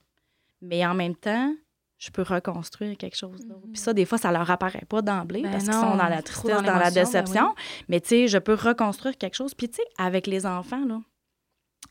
Mais 0.62 0.86
en 0.86 0.94
même 0.94 1.16
temps, 1.16 1.54
je 1.98 2.10
peux 2.10 2.24
reconstruire 2.24 2.98
quelque 2.98 3.16
chose 3.16 3.46
d'autre. 3.46 3.68
Puis 3.72 3.82
ça, 3.82 3.94
des 3.94 4.06
fois, 4.06 4.18
ça 4.18 4.32
leur 4.32 4.50
apparaît 4.50 4.86
pas 4.88 5.02
d'emblée 5.02 5.42
ben 5.42 5.52
parce 5.52 5.66
qu'ils 5.66 5.74
sont 5.74 5.96
dans 5.96 6.10
la 6.10 6.22
tristesse, 6.22 6.62
dans, 6.64 6.78
la 6.78 6.90
ben 6.90 6.94
déception. 6.94 7.54
Mais 7.88 8.02
tu 8.02 8.10
sais, 8.10 8.28
je 8.28 8.38
peux 8.38 8.56
reconstruire 8.56 9.18
quelque 9.18 9.36
chose. 9.36 9.54
Puis 9.54 9.70
tu 9.70 9.76
sais, 9.76 9.84
avec 9.98 10.28
les 10.28 10.46
enfants, 10.46 10.84
là, 10.86 11.00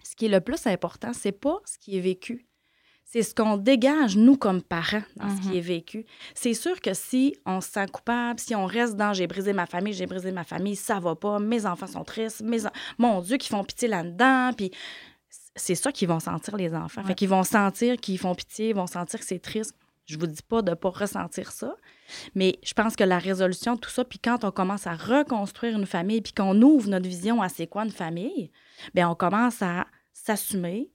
ce 0.03 0.17
qui 0.17 0.27
est 0.27 0.31
le 0.31 0.41
plus 0.41 0.67
important, 0.67 1.13
c'est 1.13 1.33
pas 1.33 1.61
ce 1.65 1.79
qui 1.79 1.97
est 1.97 2.01
vécu, 2.01 2.47
c'est 3.13 3.23
ce 3.23 3.35
qu'on 3.35 3.59
dégage, 3.59 4.17
nous, 4.17 4.39
comme 4.39 4.63
parents, 4.63 5.03
dans 5.17 5.29
ce 5.29 5.43
qui 5.43 5.49
mhm. 5.49 5.57
est 5.57 5.61
vécu. 5.61 6.07
C'est 6.35 6.55
sûr 6.55 6.81
que 6.81 6.95
si 6.95 7.37
on 7.45 7.61
se 7.61 7.69
sent 7.69 7.87
coupable, 7.93 8.41
si 8.41 8.55
on 8.55 8.65
reste 8.65 8.97
dans 8.97 9.13
j'ai 9.13 9.27
brisé 9.27 9.53
ma 9.53 9.67
famille, 9.67 9.93
j'ai 9.93 10.07
brisé 10.07 10.33
ma 10.33 10.45
famille, 10.45 10.77
ça 10.77 10.99
va 10.99 11.15
pas, 11.15 11.39
mes 11.39 11.67
enfants 11.67 11.87
sont 11.87 12.05
tristes, 12.05 12.41
mes 12.41 12.61
mon 12.97 13.21
Dieu, 13.21 13.37
qu'ils 13.37 13.51
font 13.51 13.65
pitié 13.65 13.87
là-dedans, 13.87 14.53
puis 14.57 14.71
c'est 15.55 15.75
ça 15.75 15.93
qu'ils 15.93 16.09
vont 16.09 16.21
sentir, 16.21 16.57
les 16.57 16.75
enfants. 16.75 17.05
Fait 17.05 17.15
qu'ils 17.15 17.29
vont 17.29 17.43
sentir 17.43 17.99
qu'ils 17.99 18.17
font 18.17 18.35
pitié, 18.35 18.71
ils 18.71 18.75
vont 18.75 18.87
sentir 18.87 19.21
que 19.21 19.27
c'est 19.27 19.41
triste. 19.41 19.75
Je 20.07 20.17
vous 20.17 20.27
dis 20.27 20.43
pas 20.43 20.63
de 20.63 20.71
ne 20.71 20.75
pas 20.75 20.89
ressentir 20.89 21.53
ça, 21.53 21.77
mais 22.35 22.59
je 22.65 22.73
pense 22.73 22.97
que 22.97 23.05
la 23.05 23.19
résolution 23.19 23.75
de 23.75 23.81
tout 23.81 23.91
ça, 23.91 24.07
puis 24.07 24.21
quand 24.21 24.43
on 24.43 24.51
commence 24.51 24.87
à 24.87 24.95
reconstruire 24.95 25.79
une 25.79 25.87
famille, 25.87 26.23
puis 26.23 26.33
qu'on 26.33 26.63
ouvre 26.63 26.89
notre 26.89 27.07
vision 27.07 27.43
à 27.43 27.51
c'est 27.51 27.67
quoi 27.67 27.85
une 27.85 27.93
famille, 27.93 28.51
bien, 28.95 29.11
on 29.11 29.15
commence 29.15 29.61
à 29.61 29.87
s'assumer, 30.15 30.91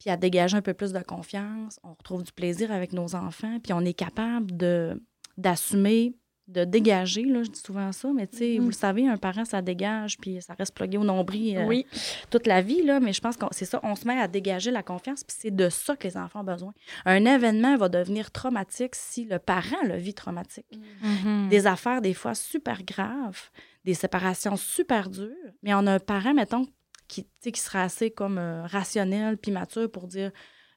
puis 0.00 0.10
à 0.10 0.16
dégager 0.16 0.56
un 0.56 0.62
peu 0.62 0.74
plus 0.74 0.92
de 0.92 1.00
confiance. 1.00 1.78
On 1.84 1.92
retrouve 1.92 2.24
du 2.24 2.32
plaisir 2.32 2.72
avec 2.72 2.92
nos 2.92 3.14
enfants, 3.14 3.58
puis 3.62 3.72
on 3.72 3.82
est 3.82 3.94
capable 3.94 4.56
de 4.56 5.00
d'assumer, 5.36 6.14
de 6.50 6.64
dégager, 6.64 7.24
là, 7.24 7.42
je 7.44 7.50
dis 7.50 7.60
souvent 7.60 7.92
ça, 7.92 8.10
mais 8.12 8.26
tu 8.26 8.38
sais, 8.38 8.58
vous 8.58 8.64
le 8.64 8.70
mm-hmm. 8.70 8.74
savez, 8.74 9.08
un 9.08 9.16
parent, 9.16 9.44
ça 9.44 9.62
dégage, 9.62 10.18
puis 10.18 10.42
ça 10.42 10.54
reste 10.54 10.74
plugué 10.74 10.98
au 10.98 11.04
nombril 11.04 11.56
euh, 11.56 11.66
oui. 11.66 11.86
toute 12.28 12.46
la 12.46 12.60
vie, 12.60 12.82
là, 12.82 12.98
mais 13.00 13.12
je 13.12 13.20
pense 13.20 13.36
que 13.36 13.46
c'est 13.52 13.64
ça, 13.64 13.80
on 13.84 13.94
se 13.94 14.06
met 14.06 14.18
à 14.18 14.26
dégager 14.26 14.70
la 14.70 14.82
confiance, 14.82 15.22
puis 15.22 15.36
c'est 15.38 15.54
de 15.54 15.68
ça 15.68 15.96
que 15.96 16.08
les 16.08 16.16
enfants 16.16 16.40
ont 16.40 16.44
besoin. 16.44 16.74
Un 17.04 17.24
événement 17.24 17.76
va 17.76 17.88
devenir 17.88 18.32
traumatique 18.32 18.96
si 18.96 19.24
le 19.24 19.38
parent 19.38 19.82
le 19.84 19.96
vit 19.96 20.14
traumatique. 20.14 20.66
Mm-hmm. 21.04 21.48
Des 21.48 21.66
affaires, 21.66 22.02
des 22.02 22.14
fois, 22.14 22.34
super 22.34 22.82
graves, 22.82 23.50
des 23.84 23.94
séparations 23.94 24.56
super 24.56 25.08
dures, 25.08 25.30
mais 25.62 25.72
on 25.72 25.86
a 25.86 25.94
un 25.94 25.98
parent, 26.00 26.34
mettons, 26.34 26.66
qui, 27.10 27.26
qui 27.42 27.60
sera 27.60 27.82
assez 27.82 28.10
comme 28.10 28.38
euh, 28.38 28.64
rationnel 28.66 29.36
puis 29.36 29.50
mature 29.50 29.90
pour 29.90 30.06
dire 30.06 30.30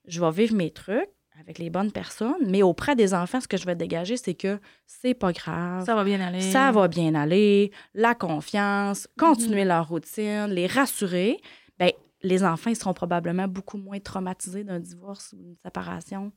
je 0.06 0.20
vais 0.20 0.32
vivre 0.32 0.56
mes 0.56 0.72
trucs 0.72 1.10
avec 1.40 1.58
les 1.58 1.70
bonnes 1.70 1.92
personnes, 1.92 2.46
mais 2.48 2.62
auprès 2.62 2.96
des 2.96 3.14
enfants, 3.14 3.42
ce 3.42 3.48
que 3.48 3.58
je 3.58 3.66
vais 3.66 3.76
dégager, 3.76 4.18
c'est 4.18 4.36
que 4.36 4.60
c'est 4.86 5.16
pas 5.16 5.32
grave. 5.32 5.84
Ça 5.84 5.96
va 5.96 6.04
bien 6.04 6.22
aller. 6.22 6.42
Ça 6.42 6.72
va 6.72 6.88
bien 6.88 7.16
aller, 7.16 7.72
la 7.96 8.14
confiance, 8.14 9.08
continuer 9.18 9.66
leur 9.66 9.88
routine, 9.88 10.46
les 10.48 10.68
rassurer. 10.68 11.40
Bien, 11.80 11.90
les 12.22 12.44
enfants, 12.44 12.70
ils 12.70 12.76
seront 12.76 12.94
probablement 12.94 13.48
beaucoup 13.48 13.78
moins 13.78 14.00
traumatisés 14.00 14.64
d'un 14.64 14.80
divorce 14.80 15.34
ou 15.34 15.38
d'une 15.38 15.56
séparation 15.64 16.32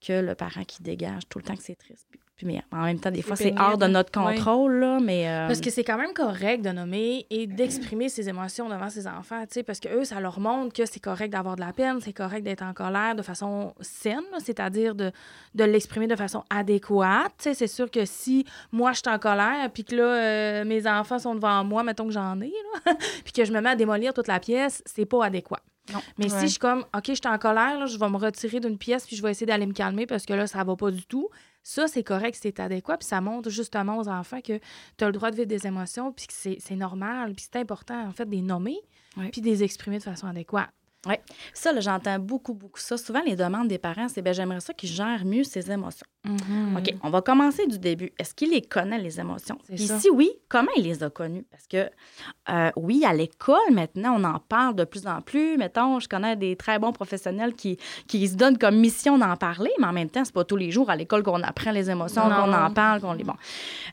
que 0.00 0.20
le 0.20 0.34
parent 0.34 0.64
qui 0.64 0.82
dégage 0.82 1.28
tout 1.28 1.38
le 1.38 1.44
temps 1.44 1.56
que 1.56 1.62
c'est 1.62 1.76
triste 1.76 2.08
mais 2.46 2.62
en 2.72 2.84
même 2.84 2.98
temps, 2.98 3.10
des 3.10 3.22
fois, 3.22 3.36
c'est 3.36 3.54
hors 3.58 3.78
de 3.78 3.86
notre 3.86 4.10
contrôle, 4.10 4.80
là, 4.80 4.98
mais... 5.00 5.28
Euh, 5.28 5.46
parce 5.46 5.60
que 5.60 5.70
c'est 5.70 5.84
quand 5.84 5.98
même 5.98 6.12
correct 6.12 6.62
de 6.62 6.70
nommer 6.70 7.26
et 7.30 7.46
d'exprimer 7.46 8.08
ses 8.08 8.28
émotions 8.28 8.68
devant 8.68 8.88
ses 8.88 9.06
enfants, 9.06 9.42
tu 9.42 9.54
sais, 9.54 9.62
parce 9.62 9.80
que 9.80 9.88
eux, 9.88 10.04
ça 10.04 10.20
leur 10.20 10.40
montre 10.40 10.74
que 10.74 10.86
c'est 10.86 11.00
correct 11.00 11.30
d'avoir 11.30 11.56
de 11.56 11.60
la 11.60 11.72
peine, 11.72 11.98
c'est 12.00 12.12
correct 12.12 12.42
d'être 12.42 12.62
en 12.62 12.72
colère 12.72 13.14
de 13.14 13.22
façon 13.22 13.74
saine, 13.80 14.20
c'est-à-dire 14.38 14.94
de, 14.94 15.12
de 15.54 15.64
l'exprimer 15.64 16.06
de 16.06 16.16
façon 16.16 16.44
adéquate, 16.50 17.32
tu 17.38 17.44
sais, 17.44 17.54
c'est 17.54 17.66
sûr 17.66 17.90
que 17.90 18.04
si 18.04 18.44
moi, 18.72 18.92
je 18.92 18.98
suis 18.98 19.08
en 19.08 19.18
colère, 19.18 19.70
puis 19.72 19.84
que 19.84 19.96
là, 19.96 20.02
euh, 20.02 20.64
mes 20.64 20.86
enfants 20.86 21.18
sont 21.18 21.34
devant 21.34 21.64
moi, 21.64 21.82
mettons 21.82 22.06
que 22.06 22.12
j'en 22.12 22.40
ai, 22.40 22.52
là, 22.86 22.94
puis 23.24 23.32
que 23.32 23.44
je 23.44 23.52
me 23.52 23.60
mets 23.60 23.70
à 23.70 23.76
démolir 23.76 24.14
toute 24.14 24.28
la 24.28 24.40
pièce, 24.40 24.82
c'est 24.86 25.06
pas 25.06 25.24
adéquat. 25.24 25.60
Non. 25.92 26.00
Mais 26.18 26.28
si 26.28 26.40
je 26.42 26.46
suis 26.46 26.58
comme, 26.58 26.80
OK, 26.94 27.04
je 27.08 27.14
suis 27.14 27.26
en 27.26 27.38
colère, 27.38 27.78
là, 27.78 27.86
je 27.86 27.98
vais 27.98 28.08
me 28.08 28.16
retirer 28.16 28.60
d'une 28.60 28.78
pièce, 28.78 29.06
puis 29.06 29.16
je 29.16 29.22
vais 29.22 29.30
essayer 29.30 29.46
d'aller 29.46 29.66
me 29.66 29.72
calmer 29.72 30.06
parce 30.06 30.26
que 30.26 30.32
là, 30.32 30.46
ça 30.46 30.62
va 30.64 30.76
pas 30.76 30.90
du 30.90 31.04
tout. 31.06 31.28
Ça, 31.62 31.86
c'est 31.88 32.02
correct, 32.02 32.38
c'est 32.40 32.58
adéquat, 32.58 32.96
puis 32.96 33.06
ça 33.06 33.20
montre 33.20 33.50
justement 33.50 33.98
aux 33.98 34.08
enfants 34.08 34.40
que 34.40 34.58
tu 34.96 35.04
as 35.04 35.06
le 35.06 35.12
droit 35.12 35.30
de 35.30 35.36
vivre 35.36 35.48
des 35.48 35.66
émotions, 35.66 36.10
puis 36.12 36.26
que 36.26 36.32
c'est 36.32 36.76
normal, 36.76 37.34
puis 37.34 37.46
c'est 37.50 37.60
important, 37.60 38.06
en 38.06 38.12
fait, 38.12 38.24
de 38.24 38.30
les 38.30 38.40
nommer, 38.40 38.78
puis 39.30 39.40
de 39.42 39.46
les 39.46 39.62
exprimer 39.62 39.98
de 39.98 40.02
façon 40.02 40.26
adéquate. 40.26 40.70
Oui. 41.06 41.14
Ça, 41.54 41.78
j'entends 41.80 42.18
beaucoup, 42.18 42.52
beaucoup 42.52 42.78
ça. 42.78 42.98
Souvent, 42.98 43.22
les 43.24 43.34
demandes 43.34 43.68
des 43.68 43.78
parents, 43.78 44.08
c'est 44.08 44.20
ben 44.20 44.34
j'aimerais 44.34 44.60
ça 44.60 44.74
qu'ils 44.74 44.90
gèrent 44.90 45.24
mieux 45.24 45.44
ses 45.44 45.70
émotions. 45.70 46.06
Mm-hmm. 46.26 46.78
OK, 46.78 46.94
on 47.02 47.08
va 47.08 47.22
commencer 47.22 47.66
du 47.66 47.78
début. 47.78 48.12
Est-ce 48.18 48.34
qu'il 48.34 48.50
les 48.50 48.60
connaît, 48.60 48.98
les 48.98 49.18
émotions? 49.18 49.56
Puis 49.66 49.88
si 49.88 50.10
oui, 50.10 50.30
comment 50.50 50.70
il 50.76 50.84
les 50.84 51.02
a 51.02 51.08
connues? 51.08 51.46
Parce 51.50 51.66
que, 51.66 51.88
euh, 52.50 52.70
oui, 52.76 53.02
à 53.06 53.14
l'école, 53.14 53.72
maintenant, 53.72 54.16
on 54.20 54.24
en 54.24 54.38
parle 54.40 54.74
de 54.74 54.84
plus 54.84 55.06
en 55.06 55.22
plus. 55.22 55.56
Mettons, 55.56 56.00
je 56.00 56.08
connais 56.08 56.36
des 56.36 56.54
très 56.56 56.78
bons 56.78 56.92
professionnels 56.92 57.54
qui, 57.54 57.78
qui 58.06 58.28
se 58.28 58.34
donnent 58.34 58.58
comme 58.58 58.76
mission 58.76 59.16
d'en 59.16 59.36
parler, 59.36 59.70
mais 59.78 59.86
en 59.86 59.94
même 59.94 60.10
temps, 60.10 60.26
c'est 60.26 60.34
pas 60.34 60.44
tous 60.44 60.56
les 60.56 60.70
jours 60.70 60.90
à 60.90 60.96
l'école 60.96 61.22
qu'on 61.22 61.42
apprend 61.42 61.70
les 61.70 61.88
émotions, 61.88 62.22
qu'on 62.22 62.52
en 62.52 62.70
parle, 62.72 63.00
qu'on 63.00 63.14
les... 63.14 63.24
Bon. 63.24 63.36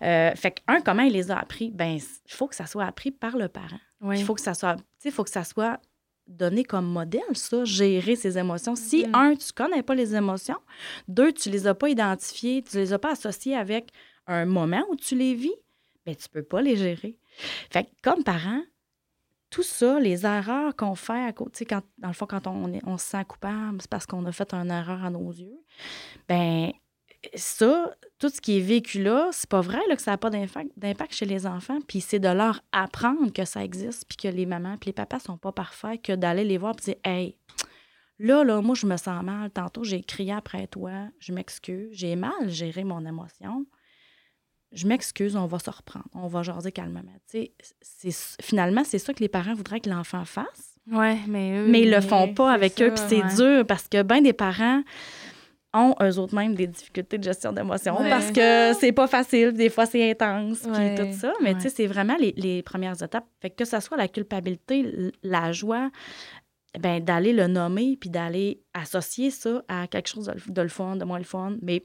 Euh, 0.02 0.32
fait 0.36 0.52
que, 0.52 0.62
un, 0.68 0.82
comment 0.82 1.04
il 1.04 1.14
les 1.14 1.32
a 1.32 1.38
appris? 1.40 1.72
Ben 1.72 1.98
il 1.98 2.34
faut 2.34 2.48
que 2.48 2.56
ça 2.56 2.66
soit 2.66 2.84
appris 2.84 3.12
par 3.12 3.38
le 3.38 3.48
parent. 3.48 3.80
Il 4.12 4.24
faut 4.24 4.36
que 4.36 4.42
ça 4.42 4.54
soit... 4.54 4.76
il 5.06 5.12
faut 5.12 5.24
que 5.24 5.30
ça 5.30 5.46
soit 5.46 5.80
donner 6.28 6.64
comme 6.64 6.86
modèle, 6.86 7.22
ça, 7.34 7.64
gérer 7.66 8.16
ses 8.16 8.38
émotions. 8.38 8.76
Si, 8.76 9.06
mm. 9.08 9.16
un, 9.16 9.36
tu 9.36 9.52
connais 9.54 9.84
pas 9.84 9.96
les 9.96 10.16
émotions, 10.16 10.60
deux, 11.08 11.32
tu 11.32 11.50
les 11.50 11.68
as 11.68 11.76
pas 11.76 11.90
identifiées, 11.90 12.64
tu 12.64 12.78
les 12.78 12.94
as 12.94 13.00
pas 13.00 13.12
associées 13.12 13.56
avec 13.56 13.92
un 14.28 14.46
moment 14.46 14.84
où 14.90 14.96
tu 14.96 15.16
les 15.16 15.34
vis, 15.34 15.56
bien, 16.06 16.16
tu 16.16 16.30
peux 16.30 16.44
pas 16.44 16.62
les 16.62 16.76
gérer. 16.76 17.18
Fait 17.70 17.84
que, 17.84 17.90
comme 18.02 18.24
parent, 18.24 18.62
tout 19.50 19.64
ça, 19.64 20.00
les 20.00 20.26
erreurs 20.26 20.76
qu'on 20.76 20.96
fait, 20.96 21.24
à 21.26 21.32
côté, 21.32 21.66
quand, 21.66 21.82
dans 21.98 22.10
le 22.10 22.14
fond, 22.14 22.26
quand 22.26 22.48
on, 22.48 22.72
on 22.86 22.98
se 22.98 23.06
sent 23.06 23.26
coupable, 23.26 23.78
c'est 23.80 23.90
parce 23.90 24.06
qu'on 24.06 24.26
a 24.26 24.32
fait 24.32 24.54
une 24.54 24.72
erreur 24.72 25.04
à 25.04 25.10
nos 25.10 25.32
yeux, 25.32 25.60
ben 26.28 26.72
ça, 27.36 27.96
tout 28.20 28.30
ce 28.30 28.42
qui 28.42 28.58
est 28.58 28.62
vécu 28.62 29.02
là, 29.02 29.30
c'est 29.32 29.50
pas 29.50 29.62
vrai 29.62 29.80
là, 29.88 29.96
que 29.96 30.02
ça 30.02 30.12
n'a 30.12 30.18
pas 30.18 30.30
d'impact 30.30 31.14
chez 31.14 31.26
les 31.26 31.46
enfants. 31.46 31.80
Puis 31.88 32.02
c'est 32.02 32.20
de 32.20 32.28
leur 32.28 32.62
apprendre 32.72 33.32
que 33.32 33.46
ça 33.46 33.64
existe, 33.64 34.06
puis 34.08 34.18
que 34.18 34.28
les 34.28 34.46
mamans 34.46 34.78
puis 34.78 34.90
les 34.90 34.94
papas 34.94 35.20
sont 35.20 35.38
pas 35.38 35.52
parfaits, 35.52 36.02
que 36.02 36.14
d'aller 36.14 36.44
les 36.44 36.58
voir 36.58 36.76
et 36.78 36.82
dire 36.82 36.96
Hey, 37.04 37.38
là, 38.20 38.44
là, 38.44 38.62
moi, 38.62 38.76
je 38.76 38.86
me 38.86 38.98
sens 38.98 39.24
mal. 39.24 39.52
Tantôt, 39.52 39.84
j'ai 39.84 40.02
crié 40.02 40.34
après 40.34 40.68
toi, 40.68 40.92
je 41.20 41.34
m'excuse, 41.34 41.90
j'ai 41.92 42.16
mal 42.16 42.50
géré 42.50 42.84
mon 42.84 43.06
émotion. 43.06 43.66
Je 44.74 44.86
m'excuse, 44.86 45.38
on 45.38 45.46
va 45.46 45.60
se 45.60 45.70
reprendre, 45.70 46.10
on 46.14 46.28
va 46.28 46.44
jaser 46.44 46.74
calmement. 46.74 47.02
C'est, 47.26 47.54
finalement, 48.42 48.84
c'est 48.84 49.00
ça 49.00 49.14
que 49.14 49.20
les 49.20 49.30
parents 49.30 49.54
voudraient 49.54 49.80
que 49.80 49.90
l'enfant 49.90 50.26
fasse. 50.26 50.78
Ouais, 50.92 51.18
mais 51.28 51.58
eux. 51.58 51.68
Mais 51.68 51.82
ils 51.82 51.92
le 51.92 52.02
font 52.02 52.34
pas 52.34 52.52
avec 52.52 52.82
eux, 52.82 52.94
puis 52.94 53.04
c'est 53.08 53.36
dur 53.36 53.66
parce 53.66 53.88
que 53.88 54.04
ben 54.04 54.22
des 54.22 54.34
parents 54.34 54.84
ont 55.74 55.96
eux 56.02 56.18
autres 56.18 56.36
même 56.36 56.56
des 56.56 56.68
difficultés 56.68 57.18
de 57.18 57.24
gestion 57.24 57.52
d'émotions 57.52 57.96
parce 57.96 58.32
que 58.32 58.74
c'est 58.80 58.92
pas 58.92 59.08
facile, 59.08 59.54
des 59.54 59.70
fois 59.70 59.86
c'est 59.86 60.12
intense, 60.12 60.60
puis 60.60 60.96
tout 60.96 61.14
ça. 61.18 61.34
Mais 61.42 61.54
tu 61.56 61.62
sais, 61.62 61.70
c'est 61.70 61.88
vraiment 61.88 62.16
les, 62.20 62.62
premières 62.64 63.02
étapes. 63.02 63.28
Fait 63.42 63.50
que, 63.50 63.64
que 63.64 63.66
ce 63.66 63.80
soit 63.80 63.98
la 63.98 64.08
culpabilité, 64.08 65.12
la 65.24 65.52
joie, 65.52 65.90
ben 66.80 67.04
d'aller 67.04 67.34
le 67.34 67.48
nommer, 67.48 67.98
puis 68.00 68.10
d'aller 68.10 68.64
associer 68.74 69.32
ça 69.32 69.64
à 69.68 69.88
quelque 69.88 70.08
chose 70.08 70.32
de, 70.48 70.62
le 70.62 70.68
fun, 70.68 70.96
de 70.96 71.06
moins 71.06 71.20
le 71.20 71.24
fun. 71.24 71.58
Mais 71.62 71.84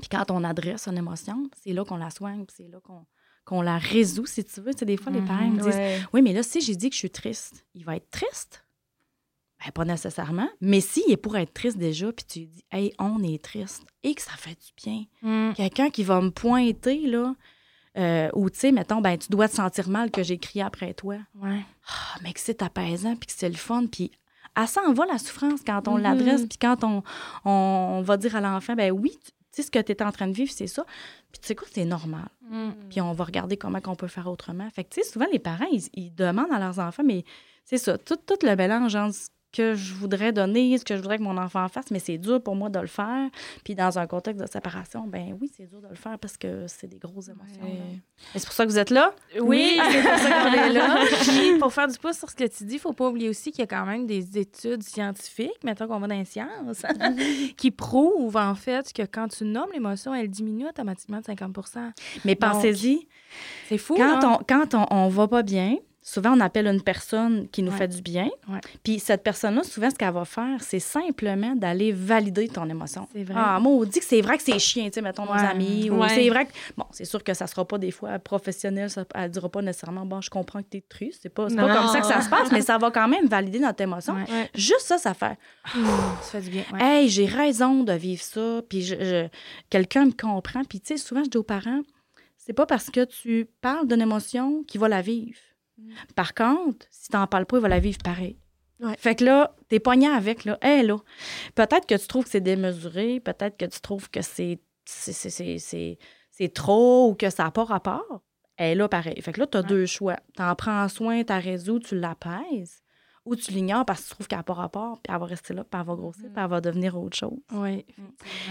puis 0.00 0.08
quand 0.10 0.30
on 0.30 0.42
adresse 0.42 0.88
une 0.88 0.98
émotion, 0.98 1.48
c'est 1.62 1.72
là 1.72 1.84
qu'on 1.84 1.96
la 1.96 2.10
soigne, 2.10 2.44
c'est 2.48 2.68
là 2.68 2.80
qu'on 2.80 3.06
qu'on 3.44 3.60
la 3.60 3.76
résout, 3.76 4.24
si 4.24 4.42
tu 4.42 4.60
veux. 4.62 4.72
Tu 4.72 4.80
sais, 4.80 4.86
des 4.86 4.96
fois, 4.96 5.12
les 5.12 5.20
parents 5.20 5.46
me 5.46 5.60
disent 5.60 6.06
Oui, 6.12 6.22
mais 6.22 6.32
là, 6.32 6.42
si 6.42 6.62
j'ai 6.62 6.76
dit 6.76 6.88
que 6.88 6.94
je 6.94 7.00
suis 7.00 7.10
triste, 7.10 7.66
il 7.74 7.84
va 7.84 7.96
être 7.96 8.10
triste. 8.10 8.63
Ben, 9.64 9.72
pas 9.72 9.84
nécessairement. 9.84 10.48
Mais 10.60 10.80
s'il 10.80 11.10
est 11.10 11.16
pour 11.16 11.36
être 11.36 11.52
triste 11.54 11.78
déjà, 11.78 12.12
puis 12.12 12.24
tu 12.26 12.40
dis, 12.40 12.64
hey, 12.70 12.92
on 12.98 13.22
est 13.22 13.42
triste, 13.42 13.84
et 14.02 14.14
que 14.14 14.22
ça 14.22 14.32
fait 14.36 14.58
du 14.60 14.72
bien. 14.76 15.04
Mm. 15.22 15.54
Quelqu'un 15.54 15.90
qui 15.90 16.04
va 16.04 16.20
me 16.20 16.30
pointer, 16.30 17.06
là, 17.06 17.34
euh, 17.96 18.28
ou 18.34 18.50
tu 18.50 18.58
sais, 18.58 18.72
mettons, 18.72 19.00
ben, 19.00 19.16
tu 19.16 19.28
dois 19.30 19.48
te 19.48 19.54
sentir 19.54 19.88
mal 19.88 20.10
que 20.10 20.22
j'ai 20.22 20.38
crié 20.38 20.64
après 20.64 20.92
toi. 20.94 21.16
Ouais. 21.36 21.60
Ah, 21.88 22.18
mais 22.22 22.32
que 22.32 22.40
c'est 22.40 22.62
apaisant, 22.62 23.16
puis 23.16 23.26
que 23.26 23.32
c'est 23.32 23.48
le 23.48 23.54
fun, 23.54 23.86
puis 23.86 24.10
à 24.54 24.66
ça 24.66 24.82
en 24.86 24.92
va 24.92 25.06
la 25.06 25.18
souffrance 25.18 25.60
quand 25.66 25.88
on 25.88 25.98
mm-hmm. 25.98 26.02
l'adresse, 26.02 26.46
puis 26.46 26.58
quand 26.58 26.84
on, 26.84 27.02
on, 27.44 28.02
va 28.02 28.16
dire 28.16 28.36
à 28.36 28.40
l'enfant, 28.40 28.74
ben 28.74 28.90
oui, 28.90 29.16
tu 29.22 29.32
sais, 29.50 29.62
ce 29.62 29.70
que 29.70 29.78
tu 29.78 29.92
es 29.92 30.02
en 30.02 30.12
train 30.12 30.28
de 30.28 30.32
vivre, 30.32 30.52
c'est 30.54 30.66
ça. 30.66 30.84
Puis 31.32 31.40
tu 31.40 31.48
sais 31.48 31.54
quoi, 31.54 31.66
c'est 31.72 31.84
normal. 31.84 32.28
Mm. 32.50 32.70
Puis 32.90 33.00
on 33.00 33.12
va 33.12 33.24
regarder 33.24 33.56
comment 33.56 33.80
on 33.86 33.96
peut 33.96 34.08
faire 34.08 34.28
autrement. 34.28 34.68
Fait 34.70 34.84
que, 34.84 34.90
tu 34.90 35.02
sais, 35.02 35.08
souvent, 35.08 35.26
les 35.32 35.38
parents, 35.38 35.68
ils, 35.72 35.88
ils 35.94 36.14
demandent 36.14 36.52
à 36.52 36.58
leurs 36.58 36.78
enfants, 36.80 37.04
mais 37.04 37.24
c'est 37.64 37.78
ça, 37.78 37.96
tout, 37.96 38.16
tout 38.16 38.38
le 38.42 38.54
mélange 38.56 38.94
entre 38.94 39.16
que 39.54 39.74
je 39.74 39.94
voudrais 39.94 40.32
donner, 40.32 40.76
ce 40.76 40.84
que 40.84 40.96
je 40.96 41.00
voudrais 41.00 41.18
que 41.18 41.22
mon 41.22 41.36
enfant 41.38 41.68
fasse, 41.68 41.90
mais 41.90 42.00
c'est 42.00 42.18
dur 42.18 42.42
pour 42.42 42.56
moi 42.56 42.68
de 42.68 42.80
le 42.80 42.88
faire. 42.88 43.28
Puis 43.62 43.74
dans 43.74 43.98
un 43.98 44.06
contexte 44.06 44.42
de 44.42 44.50
séparation, 44.50 45.06
ben 45.06 45.36
oui, 45.40 45.50
c'est 45.56 45.66
dur 45.66 45.80
de 45.80 45.88
le 45.88 45.94
faire 45.94 46.18
parce 46.18 46.36
que 46.36 46.66
c'est 46.66 46.88
des 46.88 46.98
grosses 46.98 47.28
émotions. 47.28 48.00
C'est 48.34 48.44
pour 48.44 48.52
ça 48.52 48.64
que 48.64 48.70
vous 48.70 48.78
êtes 48.78 48.90
là? 48.90 49.14
Oui, 49.40 49.78
c'est 49.90 50.02
pour 50.02 50.18
ça 50.18 50.42
qu'on 50.42 50.52
est 50.52 50.72
là. 50.72 50.98
Puis 51.22 51.58
pour 51.58 51.72
faire 51.72 51.86
du 51.86 51.96
pouce 51.98 52.18
sur 52.18 52.28
ce 52.28 52.34
que 52.34 52.44
tu 52.44 52.64
dis, 52.64 52.74
il 52.74 52.80
faut 52.80 52.92
pas 52.92 53.08
oublier 53.08 53.28
aussi 53.28 53.52
qu'il 53.52 53.60
y 53.60 53.62
a 53.62 53.66
quand 53.66 53.86
même 53.86 54.06
des 54.06 54.38
études 54.38 54.82
scientifiques, 54.82 55.62
mettons 55.62 55.86
qu'on 55.86 56.00
va 56.00 56.08
dans 56.08 56.18
les 56.18 56.24
sciences, 56.24 56.82
qui 57.56 57.70
prouvent 57.70 58.36
en 58.36 58.54
fait 58.56 58.92
que 58.92 59.02
quand 59.02 59.28
tu 59.28 59.44
nommes 59.44 59.70
l'émotion, 59.72 60.14
elle 60.14 60.28
diminue 60.28 60.66
automatiquement 60.66 61.20
de 61.20 61.24
50% 61.24 61.92
Mais 62.24 62.34
pensez-y. 62.34 63.06
C'est 63.68 63.78
fou. 63.78 63.94
Quand, 63.96 64.24
on, 64.24 64.44
quand 64.44 64.74
on, 64.74 64.86
on 64.90 65.08
va 65.08 65.28
pas 65.28 65.42
bien, 65.42 65.76
Souvent, 66.06 66.36
on 66.36 66.40
appelle 66.40 66.66
une 66.66 66.82
personne 66.82 67.48
qui 67.48 67.62
nous 67.62 67.70
fait 67.70 67.88
du 67.88 68.02
bien. 68.02 68.28
Puis 68.82 68.98
cette 68.98 69.22
personne-là, 69.22 69.62
souvent, 69.62 69.88
ce 69.88 69.94
qu'elle 69.94 70.12
va 70.12 70.26
faire, 70.26 70.60
c'est 70.60 70.78
simplement 70.78 71.56
d'aller 71.56 71.92
valider 71.92 72.46
ton 72.46 72.68
émotion. 72.68 73.08
C'est 73.10 73.24
vrai. 73.24 73.34
Ah, 73.38 73.58
moi, 73.58 73.72
on 73.72 73.84
dit 73.84 74.00
que 74.00 74.04
c'est 74.04 74.20
vrai 74.20 74.36
que 74.36 74.42
c'est 74.42 74.58
chiant, 74.58 74.84
tu 74.84 74.92
sais, 74.92 75.00
mettons, 75.00 75.24
nos 75.24 75.32
amis. 75.32 75.88
Ou 75.88 76.06
c'est 76.08 76.28
vrai 76.28 76.44
que. 76.44 76.52
Bon, 76.76 76.84
c'est 76.90 77.06
sûr 77.06 77.24
que 77.24 77.32
ça 77.32 77.46
sera 77.46 77.64
pas 77.64 77.78
des 77.78 77.90
fois 77.90 78.18
professionnel, 78.18 78.90
ça, 78.90 79.06
elle 79.14 79.30
dira 79.30 79.48
pas 79.48 79.62
nécessairement, 79.62 80.04
bon, 80.04 80.20
je 80.20 80.28
comprends 80.28 80.62
que 80.62 80.68
tu 80.70 80.76
es 80.76 80.80
triste. 80.82 81.20
C'est 81.22 81.30
pas, 81.30 81.46
pas 81.46 81.74
comme 81.74 81.88
ça 81.88 82.00
que 82.00 82.06
ça 82.06 82.20
se 82.20 82.28
passe, 82.28 82.52
mais 82.52 82.60
ça 82.60 82.76
va 82.76 82.90
quand 82.90 83.08
même 83.08 83.26
valider 83.26 83.58
notre 83.58 83.80
émotion. 83.80 84.14
Juste 84.54 84.82
ça, 84.82 84.98
ça 84.98 85.14
fait. 85.14 85.38
ça 85.72 86.32
fait 86.32 86.42
du 86.42 86.50
bien. 86.50 86.64
Hey, 86.78 87.08
j'ai 87.08 87.24
raison 87.24 87.82
de 87.82 87.94
vivre 87.94 88.22
ça. 88.22 88.60
Puis 88.68 88.82
je, 88.82 89.26
quelqu'un 89.70 90.04
me 90.04 90.12
comprend. 90.12 90.64
Puis, 90.64 90.80
tu 90.80 90.88
sais, 90.88 90.96
souvent, 90.98 91.24
je 91.24 91.30
dis 91.30 91.38
aux 91.38 91.42
parents, 91.42 91.80
c'est 92.36 92.52
pas 92.52 92.66
parce 92.66 92.90
que 92.90 93.06
tu 93.06 93.48
parles 93.62 93.86
d'une 93.86 94.02
émotion 94.02 94.64
qu'il 94.64 94.82
va 94.82 94.88
la 94.88 95.00
vivre. 95.00 95.38
Par 96.14 96.34
contre, 96.34 96.86
si 96.90 97.08
tu 97.08 97.16
n'en 97.16 97.26
parles 97.26 97.46
pas, 97.46 97.56
il 97.58 97.62
va 97.62 97.68
la 97.68 97.80
vivre 97.80 97.98
pareil. 98.02 98.38
Fait 98.98 99.14
que 99.14 99.24
là, 99.24 99.54
t'es 99.68 99.80
poignant 99.80 100.12
avec, 100.12 100.44
là. 100.44 100.58
Hey, 100.60 100.86
là. 100.86 100.96
Peut-être 101.54 101.86
que 101.86 101.94
tu 101.94 102.06
trouves 102.06 102.24
que 102.24 102.30
c'est 102.30 102.40
démesuré, 102.40 103.20
peut-être 103.20 103.56
que 103.56 103.64
tu 103.64 103.80
trouves 103.80 104.10
que 104.10 104.20
c'est, 104.20 104.60
c'est, 104.84 105.98
trop 106.52 107.10
ou 107.10 107.14
que 107.14 107.30
ça 107.30 107.44
n'a 107.44 107.50
pas 107.50 107.64
rapport. 107.64 108.22
Elle 108.56 108.78
là, 108.78 108.88
pareil. 108.88 109.20
Fait 109.22 109.32
que 109.32 109.40
là, 109.40 109.46
tu 109.46 109.56
as 109.56 109.62
deux 109.62 109.86
choix. 109.86 110.16
Tu 110.36 110.42
en 110.42 110.54
prends 110.54 110.88
soin, 110.88 111.22
tu 111.22 111.32
la 111.32 111.38
résous, 111.38 111.80
tu 111.80 111.98
l'apaises, 111.98 112.82
ou 113.24 113.36
tu 113.36 113.52
l'ignores 113.52 113.84
parce 113.84 114.02
que 114.02 114.08
tu 114.08 114.14
trouves 114.14 114.28
qu'elle 114.28 114.38
n'a 114.38 114.44
pas 114.44 114.54
rapport, 114.54 115.00
puis 115.00 115.12
elle 115.12 115.20
va 115.20 115.26
rester 115.26 115.54
là, 115.54 115.64
puis 115.64 115.80
elle 115.80 115.86
va 115.86 115.94
grossir, 115.94 116.24
puis 116.24 116.44
elle 116.44 116.50
va 116.50 116.60
devenir 116.60 116.96
autre 116.96 117.16
chose. 117.16 117.40
Oui. 117.52 117.84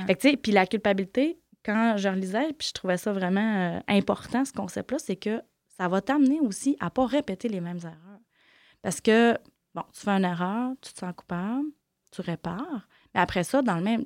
Fait 0.07 0.15
que, 0.15 0.21
tu 0.21 0.29
sais, 0.31 0.37
puis 0.37 0.51
la 0.51 0.65
culpabilité, 0.65 1.39
quand 1.63 1.95
je 1.97 2.09
relisais, 2.09 2.51
puis 2.53 2.67
je 2.69 2.73
trouvais 2.73 2.97
ça 2.97 3.13
vraiment 3.13 3.75
euh, 3.75 3.79
important, 3.87 4.43
ce 4.43 4.51
concept-là, 4.51 4.99
c'est 4.99 5.15
que 5.15 5.41
ça 5.77 5.87
va 5.87 6.01
t'amener 6.01 6.39
aussi 6.39 6.77
à 6.79 6.85
ne 6.85 6.89
pas 6.89 7.05
répéter 7.05 7.49
les 7.49 7.61
mêmes 7.61 7.79
erreurs. 7.83 8.19
Parce 8.81 9.01
que, 9.01 9.37
bon, 9.73 9.83
tu 9.93 10.01
fais 10.01 10.11
une 10.11 10.25
erreur, 10.25 10.73
tu 10.81 10.93
te 10.93 10.99
sens 10.99 11.13
coupable, 11.15 11.65
tu 12.11 12.21
répares, 12.21 12.87
mais 13.13 13.21
après 13.21 13.43
ça, 13.43 13.61
dans 13.61 13.77
le 13.77 13.83
même, 13.83 14.05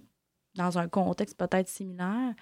dans 0.55 0.77
un 0.77 0.87
contexte 0.87 1.37
peut-être 1.37 1.67
similaire, 1.67 2.33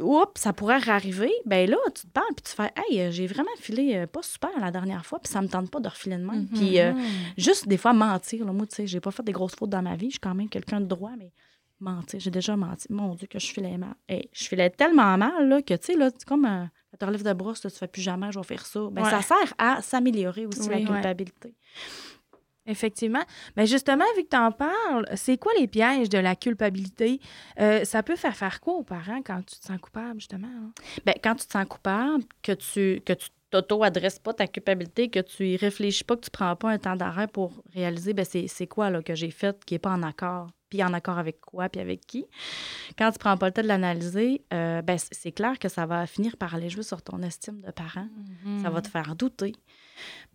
oups, 0.00 0.40
ça 0.40 0.52
pourrait 0.52 0.88
arriver, 0.88 1.32
ben 1.44 1.68
là, 1.68 1.76
tu 1.94 2.06
te 2.06 2.12
parles, 2.12 2.34
puis 2.36 2.44
tu 2.44 2.52
fais, 2.52 2.70
hey, 2.76 3.12
j'ai 3.12 3.26
vraiment 3.26 3.48
filé 3.58 3.96
euh, 3.96 4.06
pas 4.06 4.22
super 4.22 4.50
la 4.60 4.70
dernière 4.70 5.04
fois, 5.04 5.18
puis 5.18 5.30
ça 5.30 5.42
me 5.42 5.48
tente 5.48 5.70
pas 5.70 5.80
de 5.80 5.88
refiler 5.88 6.16
de 6.16 6.24
même. 6.24 6.46
Puis 6.48 6.78
euh, 6.80 6.92
juste 7.36 7.68
des 7.68 7.76
fois 7.76 7.92
mentir, 7.92 8.44
là, 8.44 8.52
moi, 8.52 8.66
tu 8.66 8.76
sais, 8.76 8.86
j'ai 8.86 9.00
pas 9.00 9.10
fait 9.10 9.24
des 9.24 9.32
grosses 9.32 9.56
fautes 9.56 9.70
dans 9.70 9.82
ma 9.82 9.96
vie, 9.96 10.06
je 10.06 10.12
suis 10.12 10.20
quand 10.20 10.34
même 10.34 10.48
quelqu'un 10.48 10.80
de 10.80 10.86
droit, 10.86 11.12
mais 11.18 11.32
mentir, 11.80 12.20
j'ai 12.20 12.30
déjà 12.30 12.56
menti. 12.56 12.86
Mon 12.90 13.14
Dieu, 13.14 13.26
que 13.26 13.38
je 13.38 13.52
filais 13.52 13.76
mal. 13.78 13.94
Hey, 14.08 14.28
je 14.32 14.44
filais 14.46 14.70
tellement 14.70 15.16
mal, 15.18 15.48
là, 15.48 15.62
que, 15.62 15.74
tu 15.74 15.92
sais, 15.92 15.98
là, 15.98 16.10
comme 16.26 16.44
un, 16.44 16.64
euh, 16.64 16.66
tu 16.98 17.06
relèves 17.06 17.24
de 17.24 17.32
brosse, 17.32 17.60
tu 17.60 17.70
fais 17.70 17.88
plus 17.88 18.02
jamais, 18.02 18.32
je 18.32 18.38
vais 18.38 18.44
faire 18.44 18.66
ça. 18.66 18.80
Ben, 18.90 19.04
ça 19.04 19.22
sert 19.22 19.54
à 19.58 19.82
s'améliorer 19.82 20.46
aussi, 20.46 20.68
la 20.68 20.80
culpabilité. 20.80 21.54
Effectivement. 22.68 23.22
Mais 23.56 23.66
justement, 23.66 24.04
vu 24.16 24.24
que 24.24 24.28
tu 24.28 24.36
en 24.36 24.52
parles, 24.52 25.06
c'est 25.14 25.38
quoi 25.38 25.52
les 25.58 25.66
pièges 25.66 26.10
de 26.10 26.18
la 26.18 26.36
culpabilité? 26.36 27.18
Euh, 27.58 27.82
ça 27.84 28.02
peut 28.02 28.14
faire 28.14 28.36
faire 28.36 28.60
quoi 28.60 28.74
aux 28.74 28.82
parents 28.82 29.22
quand 29.24 29.38
tu 29.38 29.58
te 29.58 29.64
sens 29.64 29.78
coupable, 29.80 30.20
justement? 30.20 30.48
Hein? 30.48 30.72
Bien, 31.06 31.14
quand 31.22 31.34
tu 31.34 31.46
te 31.46 31.52
sens 31.52 31.64
coupable, 31.64 32.24
que 32.42 32.52
tu 32.52 33.00
que 33.06 33.14
tu 33.14 33.28
t'auto-adresses 33.50 34.18
pas 34.18 34.34
ta 34.34 34.46
culpabilité, 34.46 35.08
que 35.08 35.20
tu 35.20 35.46
y 35.48 35.56
réfléchis 35.56 36.04
pas, 36.04 36.16
que 36.16 36.20
tu 36.26 36.30
prends 36.30 36.54
pas 36.56 36.70
un 36.70 36.78
temps 36.78 36.96
d'arrêt 36.96 37.26
pour 37.26 37.62
réaliser, 37.74 38.12
ben 38.12 38.26
c'est 38.26 38.66
quoi 38.66 38.90
là, 38.90 39.02
que 39.02 39.14
j'ai 39.14 39.30
fait 39.30 39.64
qui 39.64 39.74
est 39.74 39.78
pas 39.78 39.92
en 39.92 40.02
accord? 40.02 40.50
Puis 40.68 40.82
en 40.82 40.92
accord 40.92 41.18
avec 41.18 41.40
quoi, 41.40 41.68
puis 41.68 41.80
avec 41.80 42.06
qui. 42.06 42.26
Quand 42.96 43.10
tu 43.10 43.18
prends 43.18 43.36
pas 43.36 43.46
le 43.46 43.52
temps 43.52 43.62
de 43.62 43.68
l'analyser, 43.68 44.42
euh, 44.52 44.82
ben, 44.82 44.98
c'est 44.98 45.32
clair 45.32 45.58
que 45.58 45.68
ça 45.68 45.86
va 45.86 46.06
finir 46.06 46.36
par 46.36 46.54
aller 46.54 46.70
jouer 46.70 46.82
sur 46.82 47.02
ton 47.02 47.22
estime 47.22 47.60
de 47.60 47.70
parent. 47.70 48.08
Ça 48.62 48.70
va 48.70 48.80
te 48.80 48.88
faire 48.88 49.14
douter. 49.16 49.52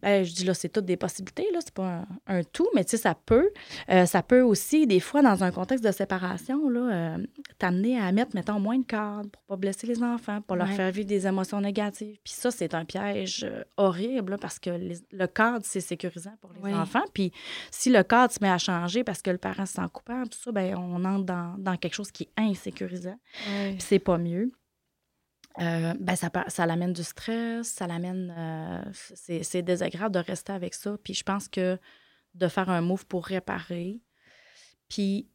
Ben, 0.02 0.26
je 0.26 0.34
dis 0.34 0.44
là, 0.44 0.54
c'est 0.54 0.68
toutes 0.68 0.86
des 0.86 0.98
possibilités, 0.98 1.48
là, 1.54 1.60
c'est 1.62 1.74
pas 1.74 2.06
un, 2.28 2.44
tout, 2.44 2.68
mais 2.76 2.84
tu 2.84 2.92
sais, 2.92 2.98
ça 2.98 3.16
peut. 3.16 3.50
Euh, 3.90 4.06
ça 4.06 4.22
peut 4.22 4.42
aussi, 4.42 4.86
des 4.86 5.00
fois, 5.00 5.22
dans 5.22 5.46
un 5.46 5.52
contexte 5.52 5.86
de 5.86 5.92
séparation, 5.92 6.68
là, 6.68 6.80
euh, 6.92 7.26
t'amener 7.58 7.98
à 7.98 8.12
mettre, 8.12 8.36
mettons, 8.36 8.60
moins 8.60 8.78
de 8.78 8.84
cadre 8.84 9.30
pour 9.30 9.42
pas 9.44 9.56
blesser 9.56 9.88
les 9.88 10.04
enfants, 10.04 10.42
pour 10.42 10.58
leur 10.58 10.68
faire 10.68 10.92
vivre 10.92 11.08
des 11.08 11.26
émotions 11.26 11.62
négatives. 11.62 12.18
Puis 12.22 12.34
ça, 12.34 12.52
c'est 12.52 12.74
un 12.74 12.84
piège 12.84 13.46
euh, 13.46 13.64
horrible, 13.78 14.38
parce 14.42 14.60
que 14.60 14.72
le 14.72 15.28
cadre, 15.28 15.62
c'est 15.64 15.80
sécurisant 15.80 16.36
pour 16.42 16.52
les 16.66 16.74
enfants. 16.74 17.04
Puis 17.14 17.32
si 17.72 17.90
le 17.90 18.04
cadre 18.04 18.34
se 18.34 18.40
met 18.42 18.50
à 18.50 18.58
changer 18.58 19.06
parce 19.06 19.22
que 19.22 19.32
le 19.32 19.38
parent 19.38 19.66
se 19.66 19.76
sent 19.76 19.88
coupable, 19.94 20.28
tout 20.28 20.38
ça, 20.38 20.52
ben, 20.52 20.76
on 20.76 21.06
entre 21.06 21.24
dans, 21.24 21.56
dans 21.58 21.78
quelque 21.78 21.94
chose 21.94 22.12
qui 22.12 22.24
est 22.24 22.42
insécurisant. 22.42 23.18
Puis 23.46 23.78
c'est 23.80 24.00
pas 24.00 24.18
mieux. 24.18 24.52
Euh, 25.60 25.94
ben 26.00 26.16
ça, 26.16 26.30
ça 26.48 26.66
l'amène 26.66 26.94
du 26.94 27.04
stress, 27.04 27.68
ça 27.68 27.88
l'amène. 27.88 28.34
Euh, 28.36 28.82
c'est 28.94 29.62
désagréable 29.62 30.16
de 30.16 30.20
rester 30.20 30.52
avec 30.52 30.74
ça. 30.74 30.98
Puis 31.04 31.14
je 31.14 31.24
pense 31.24 31.48
que 31.48 31.78
de 32.34 32.48
faire 32.48 32.70
un 32.70 32.82
move 32.82 33.06
pour 33.06 33.26
réparer, 33.26 34.00
puis 34.90 35.28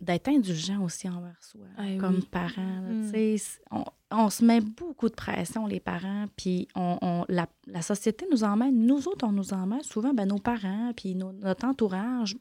d'être 0.00 0.28
indulgent 0.28 0.82
aussi 0.82 1.08
envers 1.08 1.40
soi, 1.40 1.66
ah 1.78 1.84
comme 2.00 2.22
parent. 2.24 2.82
Mm. 2.82 3.36
On, 3.70 3.84
on, 4.10 4.30
se 4.30 4.44
met 4.44 4.60
beaucoup 4.60 5.08
de 5.08 5.14
pression, 5.14 5.66
les 5.66 5.78
parents, 5.78 6.26
puis 6.36 6.66
on, 6.74 7.24
la, 7.28 7.46
la, 7.66 7.82
société 7.82 8.26
nous 8.30 8.42
emmène, 8.42 8.84
nous 8.84 9.06
autres, 9.06 9.24
on 9.24 9.30
nous 9.30 9.52
emmène 9.52 9.82
souvent, 9.82 10.12
ben, 10.12 10.26
nos 10.26 10.38
parents, 10.38 10.92
puis 10.96 11.14
notre 11.14 11.64
entourage 11.64 12.36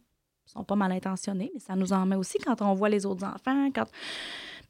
sont 0.46 0.64
pas 0.64 0.76
mal 0.76 0.92
intentionnés, 0.92 1.52
mais 1.54 1.60
ça 1.60 1.76
nous 1.76 1.94
emmène 1.94 2.20
aussi 2.20 2.38
quand 2.40 2.62
on 2.62 2.74
voit 2.74 2.90
les 2.90 3.06
autres 3.06 3.26
enfants, 3.26 3.70
quand 3.74 3.88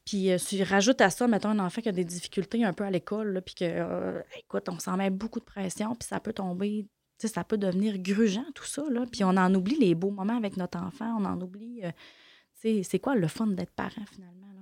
puis 0.05 0.31
euh, 0.31 0.37
si 0.37 0.63
rajoute 0.63 1.01
à 1.01 1.09
ça, 1.09 1.27
mettons, 1.27 1.49
un 1.49 1.59
enfant 1.59 1.81
qui 1.81 1.89
a 1.89 1.91
des 1.91 2.05
difficultés 2.05 2.63
un 2.63 2.73
peu 2.73 2.83
à 2.83 2.91
l'école, 2.91 3.41
puis 3.43 3.55
que, 3.55 3.65
euh, 3.65 4.21
écoute, 4.37 4.69
on 4.69 4.77
s'en 4.77 4.97
met 4.97 5.09
beaucoup 5.09 5.39
de 5.39 5.45
pression, 5.45 5.95
puis 5.95 6.07
ça 6.07 6.19
peut 6.19 6.33
tomber, 6.33 6.87
ça 7.17 7.43
peut 7.43 7.57
devenir 7.57 7.97
grugeant, 7.97 8.45
tout 8.53 8.65
ça, 8.65 8.83
là. 8.89 9.05
Puis 9.11 9.23
on 9.23 9.29
en 9.29 9.53
oublie 9.55 9.77
les 9.77 9.95
beaux 9.95 10.11
moments 10.11 10.37
avec 10.37 10.57
notre 10.57 10.77
enfant, 10.77 11.17
on 11.19 11.25
en 11.25 11.41
oublie, 11.41 11.81
euh, 11.83 11.91
c'est 12.83 12.99
quoi 12.99 13.15
le 13.15 13.27
fun 13.27 13.47
d'être 13.47 13.73
parent, 13.73 14.05
finalement, 14.11 14.47
là? 14.55 14.61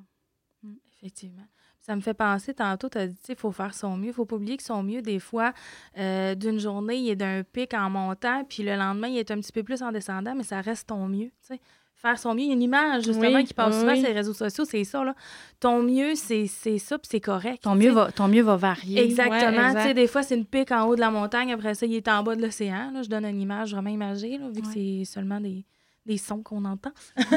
Mmh, 0.64 0.76
effectivement. 0.94 1.48
Ça 1.82 1.98
me 1.98 2.02
fait 2.02 2.14
penser, 2.14 2.54
tantôt, 2.54 2.88
tu 2.88 2.98
as 2.98 3.08
dit, 3.08 3.18
il 3.28 3.36
faut 3.36 3.52
faire 3.52 3.74
son 3.74 3.98
mieux. 3.98 4.08
Il 4.08 4.14
faut 4.14 4.26
pas 4.26 4.38
oublier 4.38 4.56
que 4.56 4.64
son 4.64 4.84
mieux, 4.84 5.02
des 5.02 5.20
fois, 5.20 5.52
d'une 5.98 6.58
journée, 6.58 6.96
il 6.96 7.10
est 7.10 7.18
d'un 7.18 7.44
pic 7.44 7.74
en 7.74 7.90
montant, 7.90 8.46
puis 8.46 8.64
le 8.64 8.78
lendemain, 8.78 9.10
il 9.10 9.18
est 9.18 9.30
un 9.32 9.42
petit 9.42 9.52
peu 9.52 9.64
plus 9.64 9.82
en 9.82 9.92
descendant, 9.92 10.34
mais 10.34 10.44
ça 10.44 10.62
reste 10.62 10.88
ton 10.88 11.10
mieux, 11.10 11.28
tu 11.42 11.56
sais 11.56 11.60
faire 12.04 12.20
son 12.20 12.34
mieux. 12.34 12.42
Il 12.42 12.48
y 12.48 12.52
a 12.52 12.54
une 12.54 12.62
image, 12.62 13.04
justement, 13.04 13.44
qui 13.44 13.54
passe 13.54 13.80
souvent 13.80 13.96
sur 13.96 14.06
les 14.06 14.14
réseaux 14.14 14.34
sociaux, 14.34 14.66
c'est 14.66 14.84
ça, 14.84 15.04
là. 15.04 15.16
Ton 15.60 15.82
mieux, 15.82 16.16
c'est 16.16 16.48
ça, 16.48 16.98
puis 16.98 17.08
c'est 17.10 17.22
correct. 17.22 17.64
Ton 17.64 17.76
mieux, 17.76 17.92
va, 17.92 18.12
ton 18.12 18.28
mieux 18.28 18.44
va 18.44 18.58
varier. 18.58 19.04
Exactement. 19.04 19.74
tu 19.74 19.82
sais, 19.82 19.94
des 19.94 20.08
fois, 20.08 20.24
c'est 20.24 20.36
une 20.36 20.46
pique 20.46 20.72
en 20.72 20.86
haut 20.86 20.96
de 20.96 21.00
la 21.00 21.12
montagne, 21.12 21.54
après 21.54 21.74
ça, 21.74 21.86
il 21.86 21.96
est 21.96 22.08
en 22.08 22.24
bas 22.24 22.36
de 22.36 22.42
l'océan. 22.42 22.92
Je 23.02 23.10
donne 23.10 23.26
une 23.26 23.42
image 23.42 23.72
vraiment 23.72 23.90
imagée, 23.90 24.38
là, 24.38 24.50
vu 24.54 24.62
que 24.62 24.68
c'est 24.68 25.06
seulement 25.06 25.40
des, 25.40 25.66
des 26.06 26.18
sons 26.18 26.44
qu'on 26.44 26.66
entend. 26.66 26.92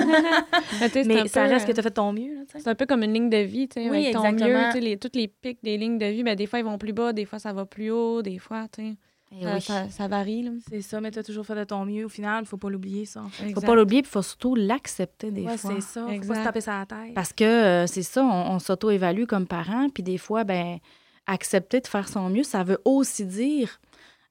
mais 1.07 1.29
ça 1.29 1.45
reste 1.45 1.67
que 1.67 1.73
tu 1.73 1.81
as 1.81 1.83
fait 1.83 1.91
ton 1.93 2.13
mieux. 2.13 2.45
C'est 2.49 2.69
un 2.69 2.75
peu 2.75 2.87
comme 2.87 3.03
une 3.05 3.13
ligne 3.13 3.31
de 3.31 3.39
vie. 3.39 3.69
tu 3.69 3.81
sais. 3.81 3.89
Oui, 3.89 4.11
ton 4.11 4.33
mieux, 4.33 4.81
les, 4.81 4.97
toutes 4.99 5.17
les 5.17 5.29
pics 5.29 5.63
des 5.63 5.77
lignes 5.77 5.99
de 5.99 6.07
vie, 6.07 6.25
ben, 6.25 6.35
des 6.35 6.47
fois, 6.47 6.59
ils 6.59 6.65
vont 6.65 6.79
plus 6.79 6.93
bas, 6.93 7.13
des 7.13 7.25
fois, 7.25 7.39
ça 7.39 7.53
va 7.53 7.65
plus 7.65 7.91
haut, 7.91 8.23
des 8.23 8.39
fois, 8.39 8.67
tu 8.73 8.83
sais. 8.83 8.97
Eh 9.33 9.61
ça, 9.61 9.89
ça, 9.91 10.09
varie. 10.09 10.49
C'est 10.69 10.83
ça, 10.83 11.01
mais 11.01 11.11
tu 11.11 11.19
as 11.19 11.23
toujours 11.25 11.45
fait 11.45 11.57
de 11.57 11.65
ton 11.65 11.85
mieux. 11.85 12.05
Au 12.05 12.09
final, 12.09 12.45
il 12.45 12.47
faut 12.47 12.57
pas 12.57 12.71
l'oublier, 12.71 13.07
ça. 13.07 13.23
Il 13.45 13.55
faut 13.55 13.61
pas 13.61 13.75
l'oublier, 13.75 14.03
puis 14.03 14.09
il 14.09 14.13
faut 14.13 14.23
surtout 14.23 14.55
l'accepter 14.55 15.31
des 15.31 15.43
fois. 15.43 15.57
c'est 15.57 15.81
ça. 15.81 16.07
Il 16.11 16.23
faut 16.23 16.29
pas 16.29 16.41
se 16.41 16.45
taper 16.45 16.61
ça 16.61 16.77
à 16.77 16.79
la 16.81 16.87
tête. 16.87 17.15
Parce 17.15 17.33
que 17.33 17.45
euh, 17.45 17.87
c'est 17.87 18.03
ça, 18.03 18.25
on, 18.25 18.59
s'auto-évalue 18.59 19.25
comme 19.25 19.47
parent, 19.47 19.89
puis 19.93 20.03
des 20.03 20.19
fois, 20.19 20.45
ben 20.45 20.79
accepter 21.27 21.81
de 21.81 21.89
faire 21.89 22.09
son 22.09 22.31
mieux, 22.31 22.45
ça 22.45 22.63
veut 22.63 22.79
aussi 22.85 23.25
dire 23.25 23.81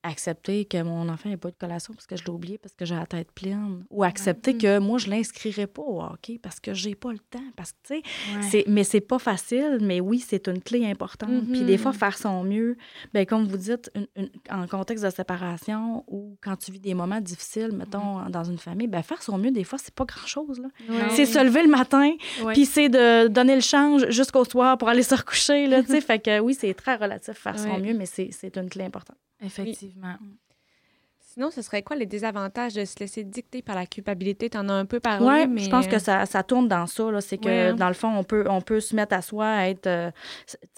accepter 0.06 0.65
que 0.65 0.82
mon 0.82 1.10
enfant 1.10 1.30
n'ait 1.30 1.38
pas 1.38 1.50
de 1.50 1.56
collation 1.56 1.94
parce 1.94 2.06
que 2.08 2.15
je 2.15 2.24
l'ai 2.24 2.30
oublié, 2.30 2.58
parce 2.58 2.74
que 2.74 2.86
j'ai 2.86 2.96
la 2.96 3.06
tête 3.06 3.32
pleine. 3.32 3.84
Ou 3.89 4.04
accepter 4.04 4.54
mm. 4.54 4.58
que 4.58 4.80
moi, 4.80 4.98
je 4.98 5.08
ne 5.08 5.15
l'inscrirai 5.15 5.68
pas 5.68 5.82
au 5.82 6.02
hockey 6.02 6.39
parce 6.41 6.60
que 6.60 6.74
j'ai 6.74 6.96
pas 6.96 7.12
le 7.12 7.20
temps. 7.20 7.44
Parce 7.56 7.72
que, 7.72 7.78
tu 7.88 7.96
sais, 7.96 8.02
c'est, 8.50 8.65
mais 8.68 8.84
c'est 8.84 9.02
pas 9.02 9.20
facile, 9.20 9.80
mais 9.82 10.00
oui, 10.00 10.20
c'est 10.20 10.48
une 10.48 10.62
clé 10.62 10.86
importante. 10.86 11.46
Puis 11.52 11.62
des 11.62 11.78
fois, 11.78 11.91
mm-hmm. 11.91 11.96
faire 11.96 12.18
son 12.18 12.44
mieux, 12.44 12.78
bien, 13.13 13.26
comme 13.26 13.48
vous 13.48 13.58
dites, 13.58 13.91
en 14.50 14.68
contexte 14.68 15.04
de 15.04 15.10
séparation 15.10 16.04
ou 16.08 16.38
quand 16.41 16.56
tu 16.56 16.72
vis 16.72 16.80
des 16.80 16.94
moments 16.94 17.22
difficiles, 17.22 17.72
mettons, 17.74 18.30
dans 18.30 18.44
une 18.44 18.58
famille, 18.58 18.88
bien, 18.88 19.02
faire 19.02 19.22
son 19.22 19.38
mieux, 19.38 19.52
des 19.52 19.63
fois, 19.63 19.80
c'est 19.80 19.94
pas 19.94 20.06
grand-chose. 20.06 20.60
Là. 20.60 20.70
C'est 21.10 21.26
se 21.26 21.44
lever 21.44 21.63
le 21.63 21.70
matin, 21.70 22.12
puis 22.54 22.65
c'est 22.65 22.89
de 22.89 23.28
donner 23.28 23.56
le 23.56 23.62
change 23.62 24.10
jusqu'au 24.10 24.46
soir 24.46 24.78
pour 24.78 24.89
aller 24.89 25.04
se 25.04 25.15
recoucher. 25.15 25.68
Là, 25.68 25.84
fait 25.84 26.20
que 26.20 26.39
oui, 26.39 26.54
c'est 26.54 26.74
très 26.74 26.96
relatif 26.96 27.38
faire 27.38 27.58
son 27.58 27.80
mieux, 27.80 27.94
mais 27.94 28.06
c'est, 28.06 28.30
c'est 28.32 28.58
une 28.58 28.70
clé 28.70 28.84
importante. 28.84 29.18
Effectivement. 29.41 30.15
Mm. 30.19 30.38
Sinon, 31.36 31.52
ce 31.52 31.62
serait 31.62 31.84
quoi 31.84 31.98
les 31.98 32.06
désavantages 32.06 32.76
de 32.76 32.86
se 32.86 32.98
laisser 32.98 33.26
dicter 33.26 33.62
par 33.62 33.76
la 33.76 33.86
culpabilité? 33.86 34.50
Tu 34.50 34.58
en 34.58 34.69
as 34.69 34.74
un 34.74 34.86
peu 34.86 35.02
parlé, 35.02 35.26
ouais, 35.26 35.48
mais... 35.48 35.63
je 35.63 35.69
pense 35.69 35.86
que 35.86 36.00
ça, 36.00 36.26
ça 36.26 36.43
tourne 36.43 36.69
dans 36.69 36.88
ça. 36.88 37.04
C'est 37.19 37.38
que, 37.38 37.71
hein. 37.71 37.76
dans 37.76 37.89
le 37.89 37.93
fond, 37.93 38.08
on 38.08 38.24
peut, 38.24 38.45
on 38.50 38.62
peut 38.62 38.80
se 38.80 38.95
mettre 38.95 39.13
à 39.13 39.21
soi, 39.21 39.45
à 39.45 39.67
être 39.67 39.88
euh, 39.88 40.12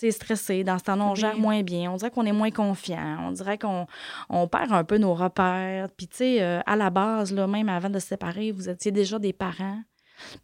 stressé. 0.10 0.64
Dans 0.64 0.80
ce 0.80 0.86
temps-là, 0.86 1.06
on 1.06 1.14
gère 1.14 1.38
moins 1.38 1.62
bien. 1.62 1.92
On 1.92 1.98
dirait 1.98 2.10
qu'on 2.10 2.26
est 2.26 2.32
moins 2.32 2.50
confiant. 2.50 3.20
On 3.28 3.32
dirait 3.34 3.60
qu'on 3.60 3.86
on 4.30 4.48
perd 4.48 4.72
un 4.72 4.84
peu 4.84 4.98
nos 4.98 5.14
repères. 5.14 5.90
Puis, 5.96 6.08
tu 6.08 6.18
sais, 6.18 6.42
euh, 6.42 6.60
à 6.66 6.76
la 6.76 6.90
base, 6.90 7.32
là, 7.32 7.46
même 7.46 7.70
avant 7.70 7.92
de 7.92 8.00
se 8.00 8.08
séparer, 8.08 8.52
vous 8.52 8.68
étiez 8.68 8.92
déjà 8.92 9.20
des 9.20 9.34
parents. 9.34 9.80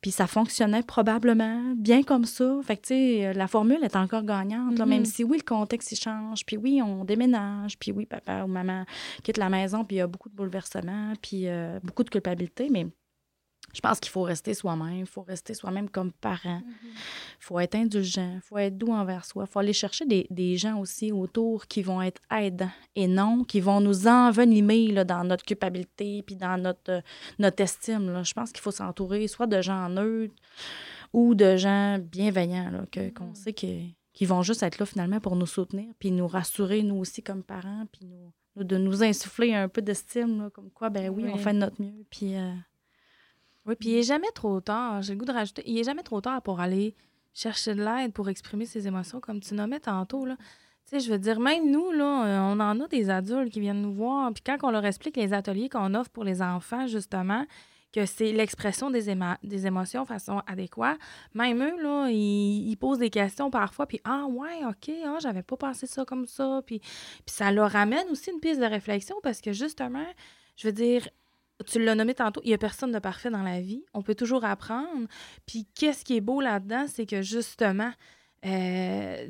Puis 0.02 0.12
ça 0.12 0.28
fonctionnait 0.28 0.84
probablement 0.84 1.74
bien 1.76 2.04
comme 2.04 2.26
ça. 2.26 2.60
Fait 2.64 2.78
que, 2.78 2.82
tu 2.82 2.88
sais, 2.90 3.28
euh, 3.28 3.34
la 3.34 3.48
formule 3.48 3.84
est 3.84 3.96
encore 3.96 4.24
gagnante, 4.24 4.78
même 4.80 5.04
mm-hmm. 5.04 5.06
si 5.06 5.24
oui, 5.24 5.38
le 5.38 5.44
contexte 5.44 5.92
il 5.92 5.98
change, 5.98 6.46
puis 6.46 6.58
oui, 6.58 6.82
on 6.82 7.04
déménage, 7.04 7.78
puis 7.78 7.92
oui, 7.92 8.06
papa 8.06 8.44
ou 8.44 8.48
maman 8.48 8.86
quitte 9.24 9.38
la 9.38 9.50
maison, 9.50 9.84
puis 9.84 9.98
il 9.98 10.00
y 10.00 10.02
a 10.02 10.08
beaucoup 10.08 10.30
de 10.30 10.36
bouleversements, 10.36 11.14
puis 11.22 11.48
euh, 11.48 11.80
beaucoup 11.84 12.04
de 12.04 12.10
culpabilité, 12.10 12.70
mais 12.72 12.88
je 13.74 13.82
pense 13.82 14.00
qu'il 14.00 14.12
faut 14.12 14.22
rester 14.22 14.54
soi-même, 14.54 15.00
il 15.00 15.06
faut 15.06 15.24
rester 15.24 15.56
soi-même 15.56 15.90
comme 15.90 16.12
parent. 16.12 16.62
Il 16.64 16.90
mhm. 16.90 16.96
faut 17.40 17.60
être 17.60 17.76
indulgent, 17.76 18.34
il 18.36 18.42
faut 18.42 18.58
être 18.60 18.78
doux 18.78 18.92
envers 18.92 19.26
soi. 19.26 19.46
Il 19.48 19.52
faut 19.52 19.60
aller 19.60 19.74
chercher 19.74 20.06
des, 20.06 20.28
des, 20.30 20.58
gens 20.58 20.80
aussi 20.80 21.12
autour 21.12 21.66
qui 21.66 21.82
vont 21.82 22.02
être 22.02 22.22
aidants 22.32 22.70
et 22.96 23.08
non 23.08 23.44
qui 23.44 23.60
vont 23.60 23.82
nous 23.82 24.08
envenimer 24.08 24.92
là, 24.92 25.04
dans 25.04 25.24
notre 25.24 25.44
culpabilité 25.44 26.22
puis 26.22 26.36
dans 26.36 26.62
notre, 26.62 26.92
euh, 26.92 27.02
notre 27.40 27.64
estime. 27.64 28.12
Là. 28.12 28.22
Je 28.22 28.34
pense 28.34 28.52
qu'il 28.52 28.62
faut 28.62 28.72
s'entourer 28.72 29.28
soit 29.28 29.48
de 29.48 29.60
gens 29.62 29.90
neutres 29.90 30.36
ou 31.12 31.34
de 31.34 31.58
gens 31.58 31.98
bienveillants, 31.98 32.70
là, 32.70 32.86
que, 32.92 33.10
qu'on 33.10 33.28
mhm. 33.28 33.36
sait 33.36 33.54
qui 33.54 34.26
vont 34.26 34.44
juste 34.44 34.62
être 34.62 34.78
là 34.78 34.86
finalement 34.86 35.20
pour 35.20 35.36
nous 35.36 35.48
soutenir 35.48 35.92
puis 35.98 36.12
nous 36.12 36.28
rassurer, 36.28 36.84
nous 36.84 36.98
aussi, 36.98 37.24
comme 37.24 37.42
parents, 37.42 37.86
puis 37.92 38.06
nous, 38.06 38.64
de 38.64 38.78
nous 38.78 39.04
insuffler 39.04 39.56
un 39.56 39.68
peu 39.68 39.82
d'estime, 39.82 40.52
comme 40.54 40.70
quoi, 40.70 40.92
ben 40.92 41.10
oui, 41.10 41.26
on 41.34 41.38
fait 41.38 41.54
de 41.54 41.58
notre 41.58 41.82
mieux. 41.82 42.06
Puis. 42.12 42.36
Euh, 42.36 42.54
oui, 43.66 43.76
puis 43.80 43.90
il 43.90 43.96
n'est 43.96 44.04
jamais 44.04 44.32
trop 44.34 44.60
tard. 44.60 45.02
J'ai 45.02 45.14
le 45.14 45.20
goût 45.20 45.26
de 45.26 45.32
rajouter, 45.32 45.64
il 45.66 45.76
n'est 45.76 45.84
jamais 45.84 46.04
trop 46.04 46.22
tard 46.22 46.42
pour 46.42 46.60
aller 46.60 46.96
chercher 47.34 47.76
de 47.76 47.84
l'aide, 47.84 48.14
pour 48.14 48.30
exprimer 48.30 48.66
ses 48.66 48.88
émotions, 48.88 49.20
comme 49.20 49.40
tu 49.40 49.54
nommais 49.54 49.80
tantôt. 49.80 50.26
Là. 50.26 50.36
Tu 50.38 50.44
sais, 50.86 51.00
je 51.00 51.12
veux 51.12 51.18
dire, 51.18 51.40
même 51.40 51.72
nous, 51.72 51.92
là, 51.92 52.26
euh, 52.26 52.54
on 52.54 52.60
en 52.60 52.80
a 52.80 52.88
des 52.88 53.10
adultes 53.10 53.52
qui 53.52 53.60
viennent 53.60 53.82
nous 53.82 53.94
voir. 53.94 54.32
Puis 54.34 54.44
quand 54.46 54.58
on 54.64 54.72
leur 54.72 54.86
explique 54.86 55.18
les 55.18 55.34
ateliers 55.34 55.70
qu'on 55.70 55.96
offre 55.96 56.10
pour 56.10 56.26
les 56.26 56.42
enfants, 56.42 56.88
justement, 56.88 57.46
que 57.94 58.06
c'est 58.06 58.32
l'expression 58.32 58.90
des, 58.90 59.10
émotions 59.10 60.02
de 60.02 60.08
façon 60.08 60.42
adéquate, 60.48 60.98
même 61.34 61.62
eux, 61.64 61.82
là, 61.82 62.10
ils, 62.10 62.76
posent 62.76 62.98
des 62.98 63.12
questions 63.12 63.52
parfois, 63.52 63.86
puis 63.86 64.02
«Ah, 64.04 64.26
ouais, 64.28 64.66
OK, 64.68 64.92
ah, 65.06 65.18
j'avais 65.22 65.44
pas 65.44 65.56
pensé 65.56 65.86
ça 65.86 66.04
comme 66.04 66.26
ça.» 66.26 66.62
Puis, 66.66 66.80
puis 66.80 66.90
ça 67.28 67.52
leur 67.52 67.76
amène 67.76 68.08
aussi 68.10 68.32
une 68.32 68.40
piste 68.40 68.60
de 68.60 68.66
réflexion 68.66 69.16
parce 69.22 69.42
que, 69.42 69.54
justement, 69.54 70.06
je 70.58 70.68
veux 70.68 70.74
dire, 70.74 71.08
tu 71.64 71.84
l'as 71.84 71.96
nommé 71.96 72.14
tantôt, 72.14 72.42
il 72.44 72.50
n'y 72.50 72.54
a 72.54 72.58
personne 72.58 72.92
de 72.92 73.00
parfait 73.00 73.30
dans 73.30 73.44
la 73.44 73.62
vie. 73.62 73.84
On 73.94 74.02
peut 74.02 74.16
toujours 74.16 74.46
apprendre. 74.46 75.08
Puis 75.46 75.68
qu'est-ce 75.76 76.06
qui 76.06 76.16
est 76.18 76.22
beau 76.22 76.42
là-dedans, 76.42 76.86
c'est 76.88 77.06
que 77.06 77.22
justement, 77.22 77.92
euh, 78.46 79.30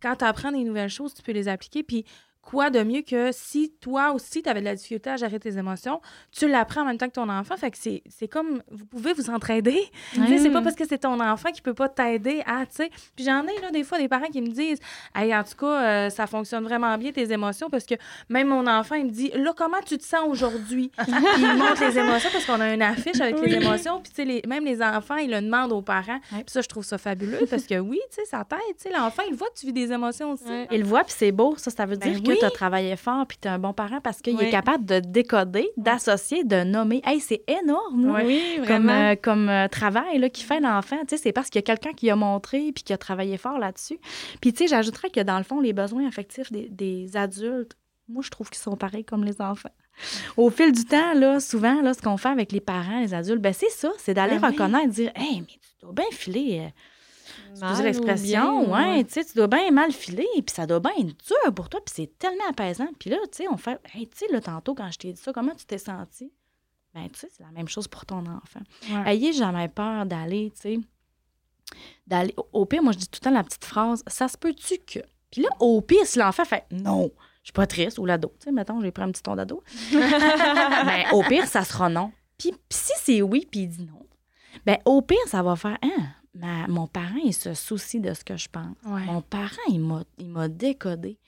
quand 0.00 0.16
tu 0.16 0.24
apprends 0.24 0.52
des 0.52 0.64
nouvelles 0.64 0.90
choses, 0.90 1.14
tu 1.14 1.22
peux 1.22 1.32
les 1.32 1.48
appliquer. 1.48 1.82
Puis 1.82 2.04
quoi 2.44 2.70
de 2.70 2.82
mieux 2.82 3.02
que 3.02 3.30
si 3.32 3.72
toi 3.80 4.12
aussi, 4.12 4.42
tu 4.42 4.48
avais 4.48 4.60
de 4.60 4.64
la 4.64 4.74
difficulté 4.74 5.10
à 5.10 5.16
gérer 5.16 5.38
tes 5.38 5.56
émotions, 5.58 6.00
tu 6.30 6.48
l'apprends 6.48 6.82
en 6.82 6.84
même 6.84 6.98
temps 6.98 7.08
que 7.08 7.14
ton 7.14 7.28
enfant. 7.28 7.56
Fait 7.56 7.70
que 7.70 7.76
c'est 7.78 8.28
comme, 8.28 8.62
vous 8.70 8.84
pouvez 8.84 9.12
vous 9.12 9.30
entraider. 9.30 9.80
C'est 10.44 10.50
pas 10.50 10.62
parce 10.62 10.76
que 10.76 10.86
c'est 10.86 10.98
ton 10.98 11.20
enfant 11.20 11.50
qui 11.52 11.62
peut 11.62 11.74
pas 11.74 11.88
t'aider 11.88 12.42
à, 12.46 12.66
tu 12.66 12.76
sais. 12.76 12.90
Puis 13.16 13.24
j'en 13.24 13.42
ai, 13.46 13.60
là, 13.62 13.70
des 13.70 13.82
fois, 13.82 13.98
des 13.98 14.08
parents 14.08 14.26
qui 14.26 14.42
me 14.42 14.48
disent, 14.48 14.78
hey, 15.14 15.34
en 15.34 15.42
tout 15.42 15.56
cas, 15.58 15.66
euh, 15.66 16.10
ça 16.10 16.26
fonctionne 16.26 16.64
vraiment 16.64 16.96
bien, 16.98 17.12
tes 17.12 17.32
émotions, 17.32 17.70
parce 17.70 17.84
que 17.84 17.94
même 18.28 18.48
mon 18.48 18.66
enfant, 18.66 18.96
il 18.96 19.06
me 19.06 19.10
dit, 19.10 19.30
là, 19.34 19.52
comment 19.56 19.80
tu 19.86 19.96
te 19.96 20.04
sens 20.04 20.22
aujourd'hui? 20.26 20.90
puis 20.96 21.12
il 21.38 21.56
montre 21.56 21.80
les 21.80 21.98
émotions 21.98 22.28
parce 22.30 22.44
qu'on 22.44 22.60
a 22.60 22.74
une 22.74 22.82
affiche 22.82 23.20
avec 23.20 23.40
les 23.40 23.54
émotions. 23.54 24.00
Puis, 24.00 24.12
tu 24.12 24.40
sais, 24.40 24.42
même 24.46 24.64
les 24.64 24.82
enfants, 24.82 25.16
ils 25.16 25.30
le 25.30 25.40
demandent 25.40 25.72
aux 25.72 25.82
parents. 25.82 26.20
Puis 26.30 26.44
ça, 26.46 26.60
je 26.60 26.68
trouve 26.68 26.84
ça 26.84 26.98
fabuleux 26.98 27.46
parce 27.48 27.64
que 27.64 27.78
oui, 27.78 28.00
tu 28.10 28.16
sais, 28.16 28.24
ça 28.26 28.44
t'aide. 28.44 28.58
Tu 28.76 28.88
sais, 28.88 28.90
l'enfant, 28.90 29.22
il 29.28 29.34
voit 29.34 29.48
que 29.48 29.58
tu 29.60 29.66
vis 29.66 29.72
des 29.72 29.92
émotions 29.92 30.32
aussi. 30.32 30.44
Il 30.70 30.80
le 30.80 30.86
voit, 30.86 31.04
puis 31.04 31.14
c'est 31.16 31.32
beau. 31.32 31.54
Ça, 31.56 31.70
ça 31.70 31.86
veut 31.86 31.96
ben 31.96 32.12
dire 32.12 32.22
tu 32.38 32.44
as 32.44 32.50
travaillé 32.50 32.96
fort 32.96 33.26
puis 33.26 33.38
tu 33.40 33.48
es 33.48 33.50
un 33.50 33.58
bon 33.58 33.72
parent 33.72 34.00
parce 34.00 34.20
qu'il 34.20 34.40
est 34.40 34.50
capable 34.50 34.84
de 34.84 35.00
décoder, 35.00 35.68
d'associer, 35.76 36.44
de 36.44 36.64
nommer. 36.64 37.02
Hey, 37.04 37.20
c'est 37.20 37.42
énorme 37.48 38.12
oui, 38.24 38.60
comme, 38.66 38.88
euh, 38.88 39.14
comme 39.20 39.48
euh, 39.48 39.68
travail 39.68 40.30
qu'il 40.30 40.44
fait 40.44 40.60
l'enfant. 40.60 40.96
C'est 41.08 41.32
parce 41.32 41.50
qu'il 41.50 41.58
y 41.58 41.64
a 41.64 41.66
quelqu'un 41.66 41.92
qui 41.92 42.10
a 42.10 42.16
montré 42.16 42.72
puis 42.72 42.84
qui 42.84 42.92
a 42.92 42.98
travaillé 42.98 43.36
fort 43.36 43.58
là-dessus. 43.58 43.98
Puis, 44.40 44.52
tu 44.52 44.64
sais, 44.64 44.66
j'ajouterais 44.68 45.10
que 45.10 45.20
dans 45.20 45.38
le 45.38 45.44
fond, 45.44 45.60
les 45.60 45.72
besoins 45.72 46.06
affectifs 46.06 46.50
des, 46.50 46.68
des 46.68 47.16
adultes, 47.16 47.76
moi, 48.08 48.22
je 48.22 48.30
trouve 48.30 48.50
qu'ils 48.50 48.60
sont 48.60 48.76
pareils 48.76 49.04
comme 49.04 49.24
les 49.24 49.40
enfants. 49.40 49.70
Au 50.36 50.50
fil 50.50 50.72
du 50.72 50.84
temps, 50.84 51.14
là, 51.14 51.40
souvent, 51.40 51.80
là, 51.80 51.94
ce 51.94 52.02
qu'on 52.02 52.16
fait 52.16 52.28
avec 52.28 52.52
les 52.52 52.60
parents, 52.60 53.00
les 53.00 53.14
adultes, 53.14 53.40
ben 53.40 53.52
c'est 53.52 53.70
ça, 53.70 53.90
c'est 53.98 54.14
d'aller 54.14 54.38
ben 54.38 54.48
reconnaître, 54.48 54.88
dire 54.88 55.12
Hey, 55.14 55.40
mais 55.40 55.46
tu 55.46 55.80
dois 55.80 55.92
bien 55.92 56.04
filer. 56.10 56.62
Euh, 56.64 56.68
Excusez 57.50 57.82
l'expression, 57.82 58.72
ouais, 58.72 59.04
tu 59.04 59.12
sais, 59.12 59.24
tu 59.24 59.34
dois 59.34 59.46
bien 59.46 59.70
mal 59.70 59.92
filer, 59.92 60.26
puis 60.34 60.54
ça 60.54 60.66
doit 60.66 60.80
bien 60.80 60.92
être 60.98 61.06
dur 61.06 61.54
pour 61.54 61.68
toi, 61.68 61.80
puis 61.84 61.94
c'est 61.94 62.18
tellement 62.18 62.48
apaisant. 62.48 62.88
Puis 62.98 63.10
là, 63.10 63.16
tu 63.30 63.38
sais, 63.38 63.48
on 63.48 63.56
fait, 63.56 63.80
hey, 63.94 64.06
tu 64.08 64.18
sais, 64.18 64.32
là, 64.32 64.40
tantôt, 64.40 64.74
quand 64.74 64.90
je 64.90 64.98
t'ai 64.98 65.12
dit 65.12 65.20
ça, 65.20 65.32
comment 65.32 65.54
tu 65.54 65.64
t'es 65.64 65.78
senti? 65.78 66.32
Ben, 66.94 67.08
tu 67.10 67.20
sais, 67.20 67.28
c'est 67.30 67.42
la 67.42 67.50
même 67.50 67.68
chose 67.68 67.88
pour 67.88 68.06
ton 68.06 68.24
enfant. 68.26 68.60
Ayez 69.06 69.32
jamais 69.32 69.68
peur 69.68 70.06
d'aller, 70.06 70.52
tu 70.54 70.60
sais, 70.60 70.78
d'aller. 72.06 72.34
Au 72.52 72.66
pire, 72.66 72.82
moi, 72.82 72.92
je 72.92 72.98
dis 72.98 73.08
tout 73.08 73.18
le 73.20 73.24
temps 73.24 73.34
la 73.34 73.42
petite 73.42 73.64
phrase, 73.64 74.02
ça 74.06 74.28
se 74.28 74.36
peut-tu 74.36 74.78
que. 74.78 75.00
Puis 75.30 75.42
là, 75.42 75.48
au 75.58 75.80
pire, 75.80 76.06
si 76.06 76.18
l'enfant 76.18 76.44
fait, 76.44 76.64
non, 76.70 77.10
je 77.42 77.48
suis 77.48 77.52
pas 77.52 77.66
triste, 77.66 77.98
ou 77.98 78.06
l'ado, 78.06 78.32
tu 78.38 78.44
sais, 78.44 78.52
mettons, 78.52 78.80
j'ai 78.80 78.92
pris 78.92 79.02
un 79.02 79.10
petit 79.10 79.22
ton 79.22 79.34
d'ado. 79.34 79.62
ben, 79.92 81.04
au 81.12 81.22
pire, 81.24 81.46
ça 81.46 81.64
sera 81.64 81.88
non. 81.88 82.12
Puis, 82.38 82.54
si 82.70 82.92
c'est 82.98 83.22
oui, 83.22 83.46
puis 83.50 83.60
il 83.60 83.68
dit 83.68 83.82
non, 83.82 84.06
ben, 84.64 84.78
au 84.84 85.02
pire, 85.02 85.18
ça 85.26 85.42
va 85.42 85.56
faire, 85.56 85.78
hein, 85.82 86.06
mon 86.34 86.86
parent, 86.86 87.20
il 87.24 87.34
se 87.34 87.54
soucie 87.54 88.00
de 88.00 88.12
ce 88.12 88.24
que 88.24 88.36
je 88.36 88.48
pense. 88.48 88.76
Mon 88.84 89.22
parent, 89.22 89.50
il 89.68 89.80
m'a 89.80 90.48
décodé. 90.48 91.18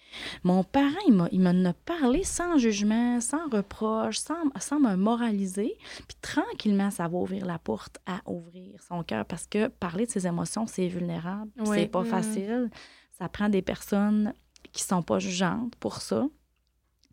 Mon 0.45 0.65
parent, 0.65 0.99
il 1.07 1.15
m'a, 1.15 1.29
il 1.33 1.41
m'a 1.41 1.73
parlé 1.73 2.25
sans 2.25 2.59
jugement, 2.59 3.21
sans 3.21 3.49
reproche, 3.49 4.19
sans, 4.19 4.37
sans 4.61 4.81
me 4.81 4.97
moraliser. 4.97 5.77
Puis 6.09 6.17
tranquillement, 6.21 6.91
ça 6.91 7.09
va 7.09 7.19
ouvrir 7.19 7.45
la 7.45 7.59
porte 7.59 7.99
à 8.07 8.21
ouvrir 8.31 8.81
son 8.83 9.03
cœur 9.03 9.25
parce 9.25 9.47
que 9.47 9.69
parler 9.69 10.07
de 10.07 10.11
ses 10.11 10.27
émotions, 10.27 10.67
c'est 10.67 10.89
vulnérable. 10.89 11.51
C'est 11.65 11.87
pas 11.87 12.03
mm. 12.03 12.07
facile. 12.07 12.71
Ça 13.19 13.29
prend 13.29 13.49
des 13.49 13.63
personnes 13.63 14.33
qui 14.73 14.83
sont 14.83 15.03
pas 15.03 15.19
jugeantes 15.19 15.75
pour 15.77 16.01
ça. 16.03 16.27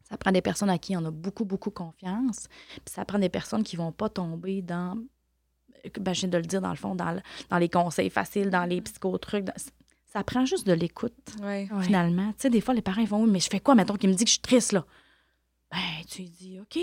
Ça 0.09 0.17
prend 0.17 0.31
des 0.31 0.41
personnes 0.41 0.69
à 0.69 0.77
qui 0.77 0.95
on 0.95 1.05
a 1.05 1.11
beaucoup, 1.11 1.45
beaucoup 1.45 1.71
confiance. 1.71 2.47
Puis 2.85 2.93
ça 2.93 3.05
prend 3.05 3.19
des 3.19 3.29
personnes 3.29 3.63
qui 3.63 3.75
vont 3.75 3.91
pas 3.91 4.09
tomber 4.09 4.61
dans 4.61 4.97
ben, 5.99 6.13
je 6.13 6.21
viens 6.21 6.29
de 6.29 6.37
le 6.37 6.43
dire 6.43 6.61
dans 6.61 6.69
le 6.69 6.75
fond, 6.75 6.95
dans, 6.95 7.19
dans 7.49 7.57
les 7.57 7.69
conseils 7.69 8.09
faciles, 8.09 8.49
dans 8.49 8.65
les 8.65 8.81
psychotrucs. 8.81 9.45
ça 10.05 10.23
prend 10.23 10.45
juste 10.45 10.67
de 10.67 10.73
l'écoute, 10.73 11.13
finalement. 11.81 12.31
Tu 12.33 12.43
sais, 12.43 12.49
des 12.49 12.61
fois, 12.61 12.73
les 12.73 12.81
parents 12.81 13.03
vont, 13.05 13.27
mais 13.27 13.39
je 13.39 13.49
fais 13.49 13.59
quoi, 13.59 13.75
mettons, 13.75 13.95
qu'il 13.95 14.09
me 14.09 14.15
dit 14.15 14.23
que 14.23 14.29
je 14.29 14.33
suis 14.33 14.41
triste, 14.41 14.71
là? 14.73 14.85
Ben, 15.71 16.05
tu 16.07 16.21
lui 16.21 16.29
dis, 16.29 16.59
OK, 16.59 16.79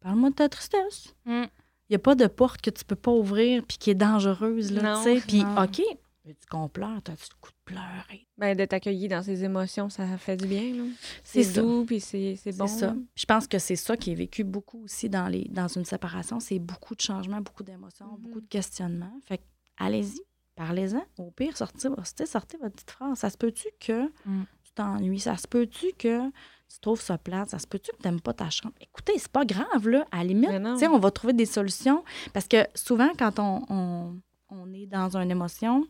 parle-moi 0.00 0.30
de 0.30 0.34
ta 0.34 0.48
tristesse. 0.48 1.14
Mm. 1.24 1.44
Il 1.88 1.92
n'y 1.92 1.96
a 1.96 2.00
pas 2.00 2.14
de 2.14 2.26
porte 2.26 2.60
que 2.60 2.70
tu 2.70 2.84
peux 2.84 2.96
pas 2.96 3.12
ouvrir 3.12 3.62
puis 3.66 3.76
qui 3.78 3.90
est 3.90 3.94
dangereuse, 3.94 4.72
là, 4.72 4.96
tu 4.96 5.02
sais. 5.02 5.20
Puis, 5.26 5.42
OK, 5.42 5.82
mais 6.24 6.34
tu 6.34 6.46
qu'on 6.46 6.68
pleure, 6.68 7.02
t'as 7.02 7.14
du 7.14 7.34
coup 7.40 7.50
de 7.50 7.56
pleurer? 7.64 8.28
Ben, 8.38 8.56
de 8.56 8.64
t'accueillir 8.64 9.10
dans 9.10 9.22
ses 9.22 9.42
émotions, 9.42 9.88
ça 9.88 10.06
fait 10.18 10.36
du 10.36 10.46
bien. 10.46 10.86
C'est 11.24 11.54
doux, 11.54 11.84
puis 11.84 12.00
c'est 12.00 12.36
bon. 12.56 12.66
ça. 12.68 12.94
Je 13.14 13.24
pense 13.24 13.48
que 13.48 13.58
c'est 13.58 13.76
ça 13.76 13.96
qui 13.96 14.12
est 14.12 14.14
vécu 14.14 14.44
beaucoup 14.44 14.84
aussi 14.84 15.08
dans, 15.08 15.26
les, 15.26 15.44
dans 15.50 15.68
une 15.68 15.84
séparation. 15.84 16.38
C'est 16.38 16.60
beaucoup 16.60 16.94
de 16.94 17.00
changements, 17.00 17.40
beaucoup 17.40 17.64
d'émotions, 17.64 18.06
mm-hmm. 18.06 18.20
beaucoup 18.20 18.40
de 18.40 18.46
questionnements. 18.46 19.18
Fait 19.24 19.42
allez-y, 19.78 20.20
parlez-en. 20.54 21.04
Au 21.18 21.32
pire, 21.32 21.56
sortez, 21.56 21.88
sortez 22.26 22.56
votre 22.58 22.74
petite 22.74 22.90
phrase. 22.92 23.18
Ça 23.18 23.28
se 23.28 23.36
peut-tu 23.36 23.68
que 23.80 24.06
mm. 24.24 24.44
tu 24.62 24.72
t'ennuies? 24.74 25.20
Ça 25.20 25.36
se 25.36 25.48
peut-tu 25.48 25.92
que 25.98 26.28
tu 26.28 26.80
trouves 26.80 27.00
ça 27.00 27.18
plate? 27.18 27.50
Ça 27.50 27.58
se 27.58 27.66
peut-tu 27.66 27.90
que 27.90 27.96
tu 27.96 28.08
n'aimes 28.08 28.20
pas 28.20 28.32
ta 28.32 28.48
chambre? 28.48 28.74
Écoutez, 28.80 29.14
c'est 29.18 29.32
pas 29.32 29.44
grave, 29.44 29.88
là. 29.88 30.06
À 30.12 30.18
la 30.18 30.24
limite, 30.24 30.50
on 30.50 30.98
va 30.98 31.10
trouver 31.10 31.32
des 31.32 31.46
solutions. 31.46 32.04
Parce 32.32 32.46
que 32.46 32.64
souvent, 32.76 33.10
quand 33.18 33.40
on, 33.40 33.62
on, 33.68 34.20
on 34.50 34.72
est 34.72 34.86
dans 34.86 35.16
une 35.16 35.32
émotion, 35.32 35.84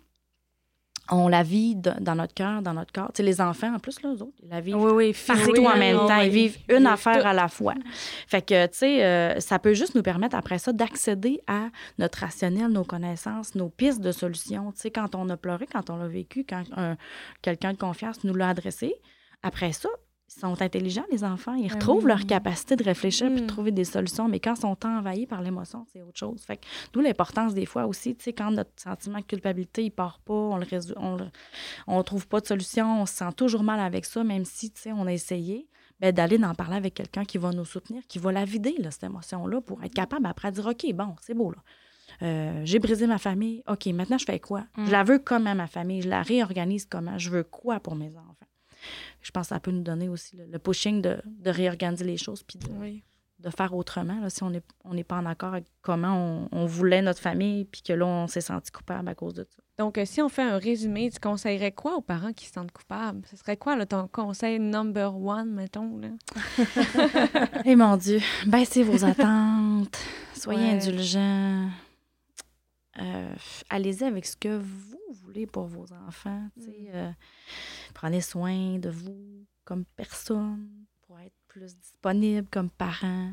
on 1.11 1.29
la 1.29 1.43
vit 1.43 1.75
dans 1.75 2.15
notre 2.15 2.33
cœur, 2.33 2.63
dans 2.63 2.75
notre 2.75 2.93
corps. 2.93 3.13
Tu 3.13 3.19
sais, 3.19 3.23
les 3.23 3.41
enfants, 3.41 3.75
en 3.75 3.79
plus, 3.79 4.01
là, 4.03 4.11
eux 4.11 4.23
autres, 4.23 4.37
ils 4.43 4.49
la 4.49 4.61
vivent 4.61 4.77
oui, 4.77 5.15
partout 5.27 5.65
en 5.65 5.77
même 5.77 5.97
temps. 5.97 6.21
Ils 6.21 6.31
vivent 6.31 6.59
une 6.69 6.87
affaire 6.87 7.27
à 7.27 7.33
la 7.33 7.49
fois. 7.49 7.75
Fait 8.29 8.41
que, 8.41 8.67
tu 8.67 8.79
sais, 8.79 9.05
euh, 9.05 9.41
ça 9.41 9.59
peut 9.59 9.75
juste 9.75 9.95
nous 9.95 10.03
permettre, 10.03 10.37
après 10.37 10.59
ça, 10.59 10.73
d'accéder 10.73 11.41
à 11.47 11.69
notre 11.99 12.21
rationnel, 12.21 12.69
nos 12.69 12.85
connaissances, 12.85 13.55
nos 13.55 13.69
pistes 13.69 14.01
de 14.01 14.13
solutions. 14.13 14.73
Tu 14.73 14.81
sais, 14.81 14.91
quand 14.91 15.15
on 15.15 15.29
a 15.29 15.37
pleuré, 15.37 15.67
quand 15.71 15.91
on 15.91 15.97
l'a 15.97 16.09
vécu, 16.09 16.47
quand 16.49 16.63
quelqu'un 17.43 17.73
de 17.73 17.79
confiance 17.79 18.23
nous 18.25 18.35
l'a 18.35 18.49
adressé, 18.49 18.95
après 19.43 19.73
ça, 19.73 19.89
sont 20.41 20.61
intelligents, 20.61 21.05
les 21.11 21.25
enfants. 21.25 21.55
Ils 21.55 21.69
ben 21.69 21.75
retrouvent 21.75 22.07
leur 22.07 22.27
capacité 22.27 22.77
de 22.77 22.85
réfléchir 22.85 23.27
et 23.27 23.35
de 23.35 23.45
mm. 23.45 23.47
trouver 23.47 23.71
des 23.71 23.85
solutions. 23.85 24.29
Mais 24.29 24.41
quand 24.41 24.55
ils 24.55 24.61
sont 24.61 24.77
envahis 24.87 25.27
par 25.27 25.43
l'émotion, 25.43 25.85
c'est 25.93 26.03
autre 26.03 26.19
chose. 26.19 26.43
Fait 26.43 26.61
d'où 26.93 27.01
l'importance 27.01 27.55
des 27.55 27.67
fois 27.67 27.87
aussi, 27.87 28.15
tu 28.15 28.25
sais, 28.25 28.33
quand 28.33 28.51
notre 28.51 28.71
sentiment 28.77 29.19
de 29.19 29.25
culpabilité, 29.25 29.85
il 29.85 29.91
part 29.91 30.19
pas, 30.21 30.35
on 30.35 30.57
le 30.57 30.65
résout, 30.65 30.95
on, 30.97 31.17
on 31.87 32.03
trouve 32.03 32.27
pas 32.27 32.41
de 32.41 32.47
solution, 32.47 33.03
on 33.03 33.07
se 33.07 33.15
sent 33.15 33.33
toujours 33.37 33.63
mal 33.63 33.81
avec 33.81 34.05
ça, 34.05 34.25
même 34.25 34.45
si, 34.45 34.71
tu 34.71 34.83
sais, 34.83 34.93
on 34.93 35.07
a 35.07 35.13
essayé. 35.13 35.69
Ben, 36.01 36.11
d'aller 36.13 36.43
en 36.43 36.53
parler 36.53 36.75
avec 36.75 36.95
quelqu'un 36.95 37.25
qui 37.25 37.39
va 37.39 37.53
nous 37.53 37.65
soutenir, 37.65 38.03
qui 38.09 38.19
va 38.19 38.33
la 38.33 38.45
vider, 38.45 38.75
là, 38.81 38.91
cette 38.91 39.05
émotion-là, 39.05 39.61
pour 39.61 39.85
être 39.85 39.95
capable 39.95 40.27
après 40.27 40.51
de 40.51 40.57
dire, 40.57 40.67
OK, 40.67 40.85
bon, 40.95 41.15
c'est 41.21 41.35
beau, 41.35 41.53
là. 41.53 41.59
Euh, 42.23 42.63
j'ai 42.65 42.79
brisé 42.79 43.07
ma 43.07 43.19
famille. 43.19 43.63
OK, 43.69 43.87
maintenant, 43.87 44.19
je 44.19 44.25
fais 44.25 44.41
quoi? 44.41 44.65
Je 44.77 44.83
mm. 44.83 44.91
la 44.91 45.05
veux 45.05 45.19
comment, 45.19 45.55
ma 45.55 45.67
famille? 45.67 46.03
Je 46.03 46.09
la 46.09 46.23
réorganise 46.23 46.87
comment? 46.87 47.19
Je 47.19 47.31
veux 47.31 47.45
quoi 47.45 47.81
pour 47.81 47.95
mes 47.95 48.11
enfants? 48.11 48.47
Je 49.23 49.31
pense 49.31 49.49
que 49.49 49.55
ça 49.55 49.61
peut 49.61 49.71
nous 49.71 49.83
donner 49.83 50.09
aussi 50.09 50.37
le, 50.37 50.59
pushing 50.59 51.01
de, 51.03 51.21
réorganiser 51.45 52.05
les 52.05 52.17
choses 52.17 52.43
puis 52.43 52.59
de, 52.59 53.51
faire 53.51 53.75
autrement. 53.75 54.21
Là, 54.21 54.31
si 54.31 54.43
on 54.43 54.51
n'est 54.51 54.63
on 54.85 54.97
pas 55.03 55.17
en 55.17 55.27
accord 55.27 55.55
avec 55.55 55.65
comment 55.81 56.49
on, 56.53 56.67
voulait 56.67 57.03
notre 57.03 57.21
famille 57.21 57.65
puis 57.65 57.83
que 57.83 57.93
là, 57.93 58.07
on 58.07 58.27
s'est 58.27 58.41
senti 58.41 58.71
coupable 58.71 59.09
à 59.09 59.15
cause 59.15 59.35
de 59.35 59.45
ça. 59.49 59.63
Donc, 59.79 59.99
euh, 59.99 60.05
si 60.05 60.21
on 60.23 60.29
fait 60.29 60.43
un 60.43 60.59
résumé, 60.59 61.11
tu 61.11 61.19
conseillerais 61.19 61.73
quoi 61.73 61.97
aux 61.97 62.03
parents 62.03 62.33
qui 62.33 62.47
se 62.47 62.53
sentent 62.53 62.71
coupables? 62.71 63.23
Ce 63.31 63.37
serait 63.37 63.57
quoi 63.57 63.85
ton 63.87 64.07
conseil 64.07 64.61
number 64.61 65.17
one, 65.17 65.51
mettons? 65.53 65.99
Là? 65.99 66.09
Eh 67.65 67.75
mon 67.75 67.97
Dieu, 67.97 68.21
baissez 68.47 68.83
vos 68.83 69.05
attentes, 69.05 69.99
soyez 70.35 70.71
indulgents. 70.71 71.69
Euh, 73.01 73.35
allez-y 73.71 74.05
avec 74.05 74.27
ce 74.27 74.37
que 74.37 74.59
vous 74.59 74.99
voulez 75.25 75.47
pour 75.47 75.67
vos 75.67 75.87
enfants. 76.07 76.49
Mm. 76.57 76.63
Euh, 76.95 77.13
prenez 77.95 78.21
soin 78.21 78.79
de 78.79 78.91
vous 78.91 79.47
comme 79.65 79.85
personne 79.97 80.69
pour 81.03 81.19
être 81.21 81.35
plus 81.49 81.77
disponible 81.77 82.47
comme 82.51 82.71
parent. 82.71 83.33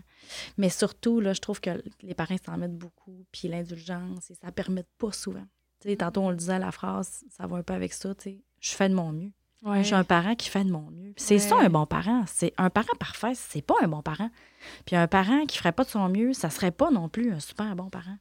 Mais 0.57 0.69
surtout, 0.69 1.19
là, 1.19 1.33
je 1.33 1.41
trouve 1.41 1.59
que 1.59 1.81
les 2.01 2.13
parents 2.13 2.35
s'en 2.43 2.57
mettent 2.57 2.77
beaucoup, 2.77 3.25
puis 3.31 3.47
l'indulgence, 3.47 4.29
et 4.31 4.35
ça 4.35 4.47
ne 4.47 4.51
permet 4.51 4.85
pas 4.97 5.11
souvent. 5.11 5.45
tantôt, 5.97 6.21
on 6.21 6.29
le 6.29 6.35
disait, 6.35 6.59
la 6.59 6.71
phrase, 6.71 7.23
ça 7.29 7.47
va 7.47 7.57
un 7.57 7.63
peu 7.63 7.73
avec 7.73 7.93
ça, 7.93 8.13
je 8.59 8.71
fais 8.71 8.89
de 8.89 8.93
mon 8.93 9.11
mieux. 9.11 9.31
Je 9.65 9.83
suis 9.83 9.95
un 9.95 10.05
parent 10.05 10.35
qui 10.35 10.49
fait 10.49 10.63
de 10.63 10.71
mon 10.71 10.89
mieux. 10.89 11.13
C'est 11.17 11.39
ça 11.39 11.57
un 11.57 11.69
bon 11.69 11.85
parent. 11.85 12.23
C'est 12.27 12.53
un 12.57 12.69
parent 12.69 12.95
parfait, 12.97 13.33
c'est 13.35 13.61
pas 13.61 13.75
un 13.81 13.89
bon 13.89 14.01
parent. 14.01 14.29
Puis 14.85 14.95
un 14.95 15.07
parent 15.07 15.45
qui 15.45 15.57
ferait 15.57 15.73
pas 15.73 15.83
de 15.83 15.89
son 15.89 16.07
mieux, 16.07 16.33
ça 16.33 16.49
serait 16.49 16.71
pas 16.71 16.91
non 16.91 17.09
plus 17.09 17.33
un 17.33 17.39
super 17.39 17.75
bon 17.75 17.89
parent. 17.89 18.17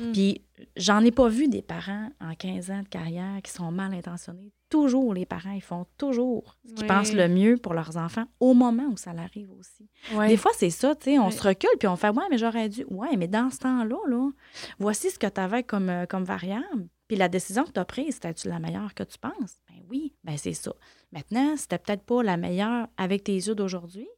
Mm. 0.00 0.12
Puis 0.12 0.42
j'en 0.76 1.02
ai 1.04 1.10
pas 1.10 1.28
vu 1.28 1.48
des 1.48 1.62
parents 1.62 2.10
en 2.20 2.34
15 2.34 2.70
ans 2.70 2.82
de 2.82 2.88
carrière 2.88 3.40
qui 3.42 3.52
sont 3.52 3.70
mal 3.70 3.94
intentionnés. 3.94 4.52
Toujours, 4.68 5.14
les 5.14 5.26
parents, 5.26 5.52
ils 5.52 5.62
font 5.62 5.86
toujours 5.96 6.56
ce 6.66 6.74
qu'ils 6.74 6.86
pensent 6.86 7.12
le 7.12 7.28
mieux 7.28 7.56
pour 7.56 7.72
leurs 7.72 7.96
enfants 7.96 8.24
au 8.40 8.52
moment 8.52 8.86
où 8.90 8.96
ça 8.96 9.12
l'arrive 9.12 9.50
aussi. 9.52 9.88
Des 10.26 10.36
fois, 10.36 10.50
c'est 10.56 10.70
ça, 10.70 10.94
tu 10.96 11.04
sais, 11.04 11.18
on 11.18 11.30
se 11.30 11.42
recule 11.42 11.70
puis 11.78 11.86
on 11.86 11.96
fait 11.96 12.08
Ouais, 12.08 12.24
mais 12.30 12.38
j'aurais 12.38 12.68
dû. 12.68 12.84
Ouais, 12.90 13.16
mais 13.16 13.28
dans 13.28 13.50
ce 13.50 13.58
temps-là, 13.58 13.96
là, 14.08 14.30
voici 14.78 15.10
ce 15.10 15.18
que 15.18 15.26
tu 15.26 15.40
avais 15.40 15.62
comme, 15.62 15.88
euh, 15.88 16.06
comme 16.06 16.24
variable. 16.24 16.88
Puis 17.08 17.16
la 17.16 17.28
décision 17.28 17.64
que 17.64 17.70
tu 17.70 17.80
as 17.80 17.84
prise, 17.84 18.14
c'était-tu 18.14 18.48
la 18.48 18.58
meilleure 18.58 18.94
que 18.94 19.04
tu 19.04 19.18
penses? 19.18 19.60
Ben 19.68 19.80
oui, 19.88 20.14
ben 20.24 20.36
c'est 20.36 20.54
ça. 20.54 20.72
Maintenant, 21.12 21.56
c'était 21.56 21.78
peut-être 21.78 22.02
pas 22.02 22.22
la 22.22 22.36
meilleure 22.36 22.88
avec 22.96 23.24
tes 23.24 23.34
yeux 23.34 23.54
d'aujourd'hui, 23.54 24.08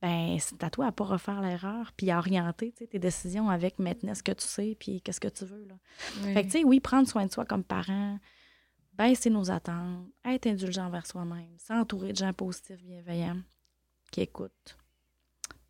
ben 0.00 0.38
c'est 0.38 0.62
à 0.62 0.70
toi 0.70 0.86
à 0.86 0.92
pas 0.92 1.04
refaire 1.04 1.40
l'erreur 1.40 1.92
puis 1.96 2.10
à 2.10 2.18
orienter 2.18 2.72
tes 2.72 2.98
décisions 2.98 3.50
avec 3.50 3.78
maintenant 3.78 4.14
ce 4.14 4.22
que 4.22 4.32
tu 4.32 4.46
sais 4.46 4.76
puis 4.78 5.00
qu'est-ce 5.00 5.20
que 5.20 5.28
tu 5.28 5.44
veux 5.44 5.64
là. 5.64 5.74
Fait 6.34 6.42
que 6.42 6.46
tu 6.46 6.58
sais 6.58 6.64
oui, 6.64 6.80
prendre 6.80 7.08
soin 7.08 7.26
de 7.26 7.32
soi 7.32 7.44
comme 7.44 7.64
parent, 7.64 8.18
baisser 8.98 9.30
nos 9.30 9.50
attentes, 9.50 10.06
être 10.24 10.46
indulgent 10.46 10.86
envers 10.86 11.06
soi-même, 11.06 11.56
s'entourer 11.58 12.12
de 12.12 12.18
gens 12.18 12.32
positifs, 12.32 12.82
bienveillants, 12.82 13.40
qui 14.10 14.20
écoutent. 14.20 14.76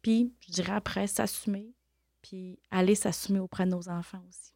Puis, 0.03 0.33
je 0.47 0.53
dirais 0.53 0.73
après, 0.73 1.07
s'assumer, 1.07 1.75
puis 2.23 2.59
aller 2.71 2.95
s'assumer 2.95 3.41
auprès 3.41 3.67
de 3.67 3.71
nos 3.71 3.89
enfants 3.89 4.23
aussi. 4.29 4.53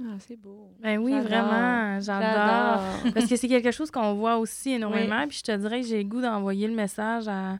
Ah, 0.00 0.16
c'est 0.18 0.36
beau. 0.36 0.74
Ben 0.80 0.98
oui, 0.98 1.12
vraiment, 1.20 2.00
j'adore. 2.00 3.12
Parce 3.12 3.26
que 3.26 3.36
c'est 3.36 3.48
quelque 3.48 3.70
chose 3.70 3.90
qu'on 3.90 4.14
voit 4.14 4.38
aussi 4.38 4.70
énormément. 4.70 5.26
Puis 5.28 5.38
je 5.38 5.42
te 5.44 5.56
dirais 5.56 5.82
que 5.82 5.86
j'ai 5.86 6.02
le 6.02 6.08
goût 6.08 6.20
d'envoyer 6.20 6.66
le 6.66 6.74
message 6.74 7.28
à, 7.28 7.58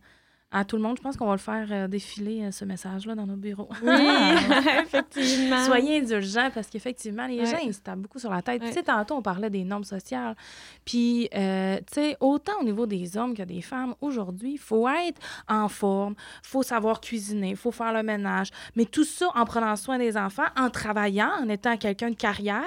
à 0.54 0.64
tout 0.64 0.76
le 0.76 0.82
monde. 0.82 0.96
Je 0.96 1.02
pense 1.02 1.16
qu'on 1.16 1.26
va 1.26 1.32
le 1.32 1.38
faire 1.38 1.66
euh, 1.72 1.88
défiler, 1.88 2.44
euh, 2.44 2.50
ce 2.52 2.64
message-là, 2.64 3.16
dans 3.16 3.26
nos 3.26 3.34
bureaux. 3.34 3.68
Oui, 3.82 3.90
effectivement. 4.84 5.64
Soyez 5.64 5.98
indulgents 5.98 6.48
parce 6.54 6.68
qu'effectivement, 6.68 7.26
les 7.26 7.44
gens, 7.44 7.58
ils 7.58 7.74
se 7.74 7.80
tapent 7.80 7.98
beaucoup 7.98 8.20
sur 8.20 8.30
la 8.30 8.40
tête. 8.40 8.62
Tu 8.62 8.72
sais, 8.72 8.84
tantôt, 8.84 9.16
on 9.16 9.22
parlait 9.22 9.50
des 9.50 9.64
normes 9.64 9.84
sociales. 9.84 10.36
Puis, 10.84 11.28
euh, 11.34 11.78
tu 11.78 11.94
sais, 11.94 12.16
autant 12.20 12.52
au 12.60 12.64
niveau 12.64 12.86
des 12.86 13.16
hommes 13.16 13.34
que 13.34 13.42
des 13.42 13.62
femmes, 13.62 13.96
aujourd'hui, 14.00 14.52
il 14.52 14.58
faut 14.58 14.88
être 14.88 15.20
en 15.48 15.68
forme, 15.68 16.14
il 16.44 16.48
faut 16.48 16.62
savoir 16.62 17.00
cuisiner, 17.00 17.50
il 17.50 17.56
faut 17.56 17.72
faire 17.72 17.92
le 17.92 18.04
ménage. 18.04 18.50
Mais 18.76 18.84
tout 18.84 19.04
ça 19.04 19.30
en 19.34 19.44
prenant 19.44 19.74
soin 19.74 19.98
des 19.98 20.16
enfants, 20.16 20.46
en 20.56 20.70
travaillant, 20.70 21.32
en 21.42 21.48
étant 21.48 21.76
quelqu'un 21.76 22.10
de 22.10 22.16
carrière, 22.16 22.62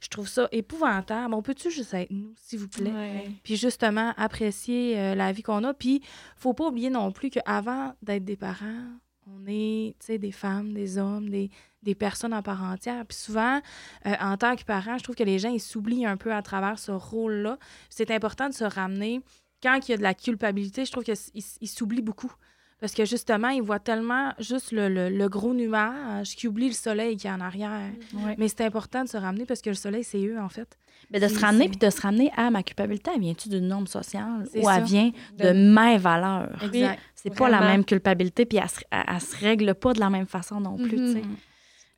je 0.00 0.08
trouve 0.08 0.26
ça 0.26 0.48
épouvantable. 0.50 1.32
On 1.34 1.42
peut-tu 1.42 1.70
juste 1.70 1.94
être 1.94 2.10
nous, 2.10 2.32
s'il 2.36 2.58
vous 2.58 2.68
plaît? 2.68 3.30
Puis, 3.44 3.54
justement, 3.54 4.12
apprécier 4.16 5.14
la 5.14 5.30
vie 5.30 5.42
qu'on 5.42 5.62
a. 5.62 5.72
Puis, 5.72 6.02
faut 6.36 6.52
pas 6.52 6.66
oublier 6.66 6.90
non 6.90 7.12
plus 7.12 7.27
qu'avant 7.30 7.94
d'être 8.02 8.24
des 8.24 8.36
parents, 8.36 8.84
on 9.26 9.46
est 9.46 9.94
des 10.08 10.32
femmes, 10.32 10.72
des 10.72 10.98
hommes, 10.98 11.28
des, 11.28 11.50
des, 11.82 11.94
personnes 11.94 12.32
à 12.32 12.42
part 12.42 12.62
entière. 12.62 13.04
Puis 13.06 13.18
souvent, 13.18 13.60
euh, 14.06 14.14
en 14.20 14.36
tant 14.36 14.56
que 14.56 14.64
parent, 14.64 14.98
je 14.98 15.02
trouve 15.02 15.16
que 15.16 15.24
les 15.24 15.38
gens, 15.38 15.50
ils 15.50 15.60
s'oublient 15.60 16.06
un 16.06 16.16
peu 16.16 16.32
à 16.32 16.42
travers 16.42 16.78
ce 16.78 16.92
rôle-là. 16.92 17.58
C'est 17.90 18.10
important 18.10 18.48
de 18.48 18.54
se 18.54 18.64
ramener. 18.64 19.20
Quand 19.62 19.78
il 19.86 19.90
y 19.90 19.94
a 19.94 19.96
de 19.96 20.02
la 20.02 20.14
culpabilité, 20.14 20.84
je 20.84 20.92
trouve 20.92 21.04
qu'ils 21.04 21.68
s'oublient 21.68 22.02
beaucoup. 22.02 22.32
Parce 22.80 22.94
que 22.94 23.04
justement, 23.04 23.48
ils 23.48 23.62
voient 23.62 23.80
tellement 23.80 24.32
juste 24.38 24.70
le, 24.70 24.88
le, 24.88 25.28
gros 25.28 25.52
nuage 25.52 26.36
qu'ils 26.36 26.48
oublient 26.48 26.68
le 26.68 26.74
soleil 26.74 27.16
qui 27.16 27.26
est 27.26 27.30
en 27.30 27.40
arrière. 27.40 27.90
Mais 28.38 28.46
c'est 28.46 28.64
important 28.64 29.02
de 29.02 29.08
se 29.08 29.16
ramener 29.16 29.46
parce 29.46 29.60
que 29.60 29.70
le 29.70 29.74
soleil, 29.74 30.04
c'est 30.04 30.24
eux, 30.24 30.38
en 30.38 30.48
fait. 30.48 30.78
Mais 31.10 31.20
de 31.20 31.28
se 31.28 31.38
ramener, 31.38 31.68
puis 31.68 31.78
de 31.78 31.90
se 31.90 32.00
ramener 32.00 32.30
à 32.36 32.50
ma 32.50 32.62
culpabilité, 32.62 33.10
elle 33.14 33.20
vient-tu 33.20 33.48
d'une 33.48 33.68
norme 33.68 33.86
sociale 33.86 34.46
ou 34.54 34.68
elle 34.68 34.84
vient 34.84 35.10
de, 35.38 35.52
mes 35.52 35.96
valeurs? 35.96 36.62
Exact. 36.62 37.00
C'est 37.14 37.34
pas 37.34 37.48
la 37.48 37.60
même 37.60 37.84
culpabilité, 37.84 38.44
puis 38.44 38.58
elle, 38.58 39.04
elle, 39.08 39.20
se 39.20 39.36
règle 39.36 39.74
pas 39.74 39.92
de 39.92 40.00
la 40.00 40.10
même 40.10 40.26
façon 40.26 40.60
non 40.60 40.76
plus. 40.76 40.98
Mm-hmm. 40.98 41.24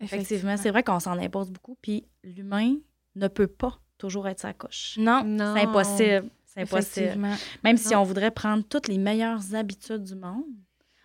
Effectivement, 0.01 0.57
c'est 0.57 0.71
vrai 0.71 0.83
qu'on 0.83 1.01
s'en 1.01 1.19
impose 1.19 1.51
beaucoup, 1.51 1.77
puis 1.83 2.05
l'humain 2.25 2.77
ne 3.17 3.29
peut 3.29 3.49
pas 3.49 3.79
toujours 3.99 4.29
être 4.29 4.41
sa 4.41 4.53
coche. 4.53 4.97
Non. 4.99 5.23
non. 5.25 5.55
C'est 5.55 5.63
impossible. 5.63 6.31
C'est 6.47 6.61
impossible. 6.63 7.29
Même 7.63 7.77
si 7.77 7.95
on 7.95 8.03
voudrait 8.03 8.31
prendre 8.31 8.65
toutes 8.65 8.89
les 8.89 8.99
meilleures 8.99 9.55
habitudes 9.55 10.03
du 10.03 10.15
monde, 10.15 10.45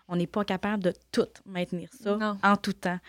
on 0.08 0.16
n'est 0.16 0.28
pas 0.28 0.46
capable 0.46 0.84
de 0.84 0.94
tout 1.12 1.28
maintenir 1.46 1.90
ça 1.92 2.38
en 2.44 2.56
tout 2.58 2.74
temps. 2.74 3.00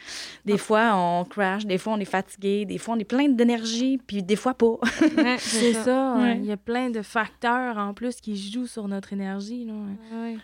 Des 0.45 0.57
fois, 0.57 0.93
on 0.95 1.25
crash, 1.25 1.67
des 1.67 1.77
fois, 1.77 1.93
on 1.93 2.01
est 2.01 2.07
fatigué, 2.07 2.65
des 2.65 2.79
fois, 2.79 2.95
on 2.95 2.99
est 2.99 3.05
plein 3.05 3.29
d'énergie, 3.29 3.99
puis 4.07 4.23
des 4.23 4.37
fois 4.37 4.55
pas. 4.55 4.77
c'est 5.39 5.75
ça. 5.75 6.17
Il 6.35 6.45
y 6.45 6.53
a 6.53 6.57
plein 6.57 6.89
de 6.91 7.03
facteurs 7.03 7.77
en 7.77 7.93
plus 7.93 8.21
qui 8.21 8.37
jouent 8.37 8.67
sur 8.67 8.89
notre 8.89 9.13
énergie, 9.13 9.67
là. 9.67 9.75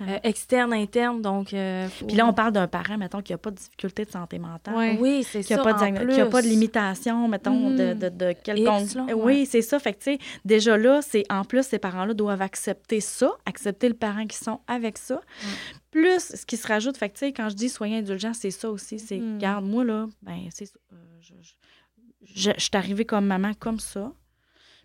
Euh, 0.02 0.18
externe, 0.22 0.72
interne. 0.74 1.22
Donc, 1.22 1.54
euh, 1.54 1.88
Puis 2.06 2.16
là, 2.16 2.26
on 2.26 2.34
parle 2.34 2.52
d'un 2.52 2.68
parent, 2.68 2.98
mettons, 2.98 3.22
qui 3.22 3.32
n'a 3.32 3.38
pas 3.38 3.50
de 3.50 3.56
difficulté 3.56 4.04
de 4.04 4.10
santé 4.10 4.38
mentale. 4.38 4.98
Oui, 5.00 5.24
c'est 5.24 5.42
ça. 5.42 5.48
Qui 5.48 5.54
n'a 5.54 6.26
pas, 6.26 6.42
de 6.42 6.48
limitation, 6.48 7.28
mettons, 7.28 7.70
de, 7.70 7.94
de, 7.94 8.08
de 8.08 8.32
quelconque. 8.32 8.88
oui, 9.16 9.46
c'est 9.46 9.62
ça. 9.62 9.78
Fait 9.78 9.94
que, 9.94 9.98
tu 9.98 10.12
sais, 10.12 10.18
déjà 10.44 10.76
là, 10.76 11.00
c'est 11.02 11.24
en 11.30 11.44
plus, 11.44 11.62
ces 11.62 11.78
parents-là 11.78 12.14
doivent 12.14 12.42
accepter 12.42 13.00
ça, 13.00 13.30
accepter 13.46 13.88
le 13.88 13.94
parent 13.94 14.26
qui 14.26 14.36
sont 14.36 14.60
avec 14.66 14.98
ça 14.98 15.20
plus 15.92 16.34
ce 16.34 16.44
qui 16.44 16.56
se 16.56 16.66
rajoute, 16.66 16.96
fait 16.96 17.10
que, 17.10 17.24
quand 17.26 17.48
je 17.50 17.54
dis 17.54 17.68
soyez 17.68 17.98
indulgent, 17.98 18.32
c'est 18.34 18.50
ça 18.50 18.70
aussi. 18.70 18.98
C'est, 18.98 19.18
mm. 19.18 19.38
garde, 19.38 19.64
moi, 19.64 19.84
là, 19.84 20.08
ben, 20.22 20.48
c'est 20.50 20.72
euh, 20.92 20.96
je, 21.20 21.34
je, 22.34 22.52
suis 22.58 22.70
arrivée 22.72 23.04
comme 23.04 23.26
maman 23.26 23.52
comme 23.54 23.78
ça, 23.78 24.12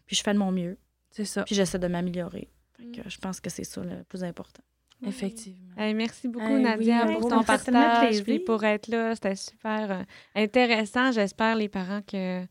puis 0.06 0.16
je 0.16 0.22
fais 0.22 0.34
de 0.34 0.38
mon 0.38 0.52
mieux. 0.52 0.78
C'est 1.10 1.26
ça. 1.26 1.44
Puis 1.44 1.56
j'essaie 1.56 1.80
de 1.80 1.88
m'améliorer. 1.88 2.52
Mm. 2.78 2.92
je 3.08 3.18
pense 3.18 3.40
que 3.40 3.50
c'est 3.50 3.64
ça 3.64 3.82
le 3.82 4.04
plus 4.04 4.24
important. 4.24 4.62
Effectivement. 5.06 5.76
merci 5.78 6.28
beaucoup, 6.28 6.58
Nadia, 6.58 7.06
pour 7.06 7.30
ton 7.30 7.44
partage 7.44 8.24
et 8.28 8.40
pour 8.40 8.64
être 8.64 8.88
là. 8.88 9.16
C'était 9.16 9.36
super 9.36 9.92
euh, 9.92 10.04
intéressant. 10.36 11.12
J'espère, 11.12 11.56
les 11.56 11.70
parents, 11.70 12.02
que 12.02 12.44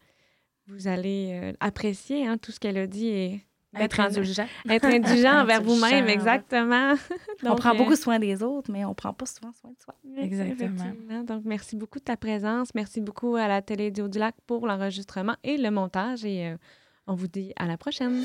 vous 0.68 0.86
allez 0.86 1.30
euh, 1.32 1.52
apprécier 1.60 2.26
hein, 2.26 2.38
tout 2.38 2.52
ce 2.52 2.60
qu'elle 2.60 2.78
a 2.78 2.86
dit 2.86 3.08
et 3.08 3.40
être 3.80 4.00
indulgent. 4.00 4.46
Être 4.68 4.86
indulgent 4.86 5.42
envers 5.42 5.62
vous-même, 5.62 6.08
exactement. 6.08 6.94
on 7.44 7.54
prend 7.56 7.74
beaucoup 7.74 7.96
soin 7.96 8.18
des 8.18 8.42
autres, 8.42 8.70
mais 8.70 8.84
on 8.84 8.94
prend 8.94 9.12
pas 9.12 9.26
souvent 9.26 9.52
soin 9.52 9.70
de 9.70 9.76
soi. 9.82 9.94
Exactement. 10.18 11.24
Donc, 11.24 11.42
merci 11.44 11.76
beaucoup 11.76 11.98
de 11.98 12.04
ta 12.04 12.16
présence. 12.16 12.74
Merci 12.74 13.00
beaucoup 13.00 13.36
à 13.36 13.48
la 13.48 13.62
télé 13.62 13.90
du 13.90 14.02
Lac 14.18 14.34
pour 14.46 14.66
l'enregistrement 14.66 15.34
et 15.44 15.56
le 15.56 15.70
montage. 15.70 16.24
Et 16.24 16.46
euh, 16.46 16.56
on 17.06 17.14
vous 17.14 17.28
dit 17.28 17.52
à 17.56 17.66
la 17.66 17.76
prochaine. 17.76 18.24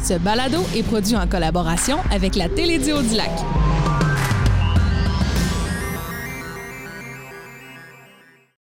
Ce 0.00 0.18
balado 0.18 0.58
est 0.74 0.82
produit 0.82 1.16
en 1.16 1.28
collaboration 1.28 1.98
avec 2.10 2.34
la 2.34 2.48
télé 2.48 2.78
du 2.78 2.90
Lac. 3.16 3.30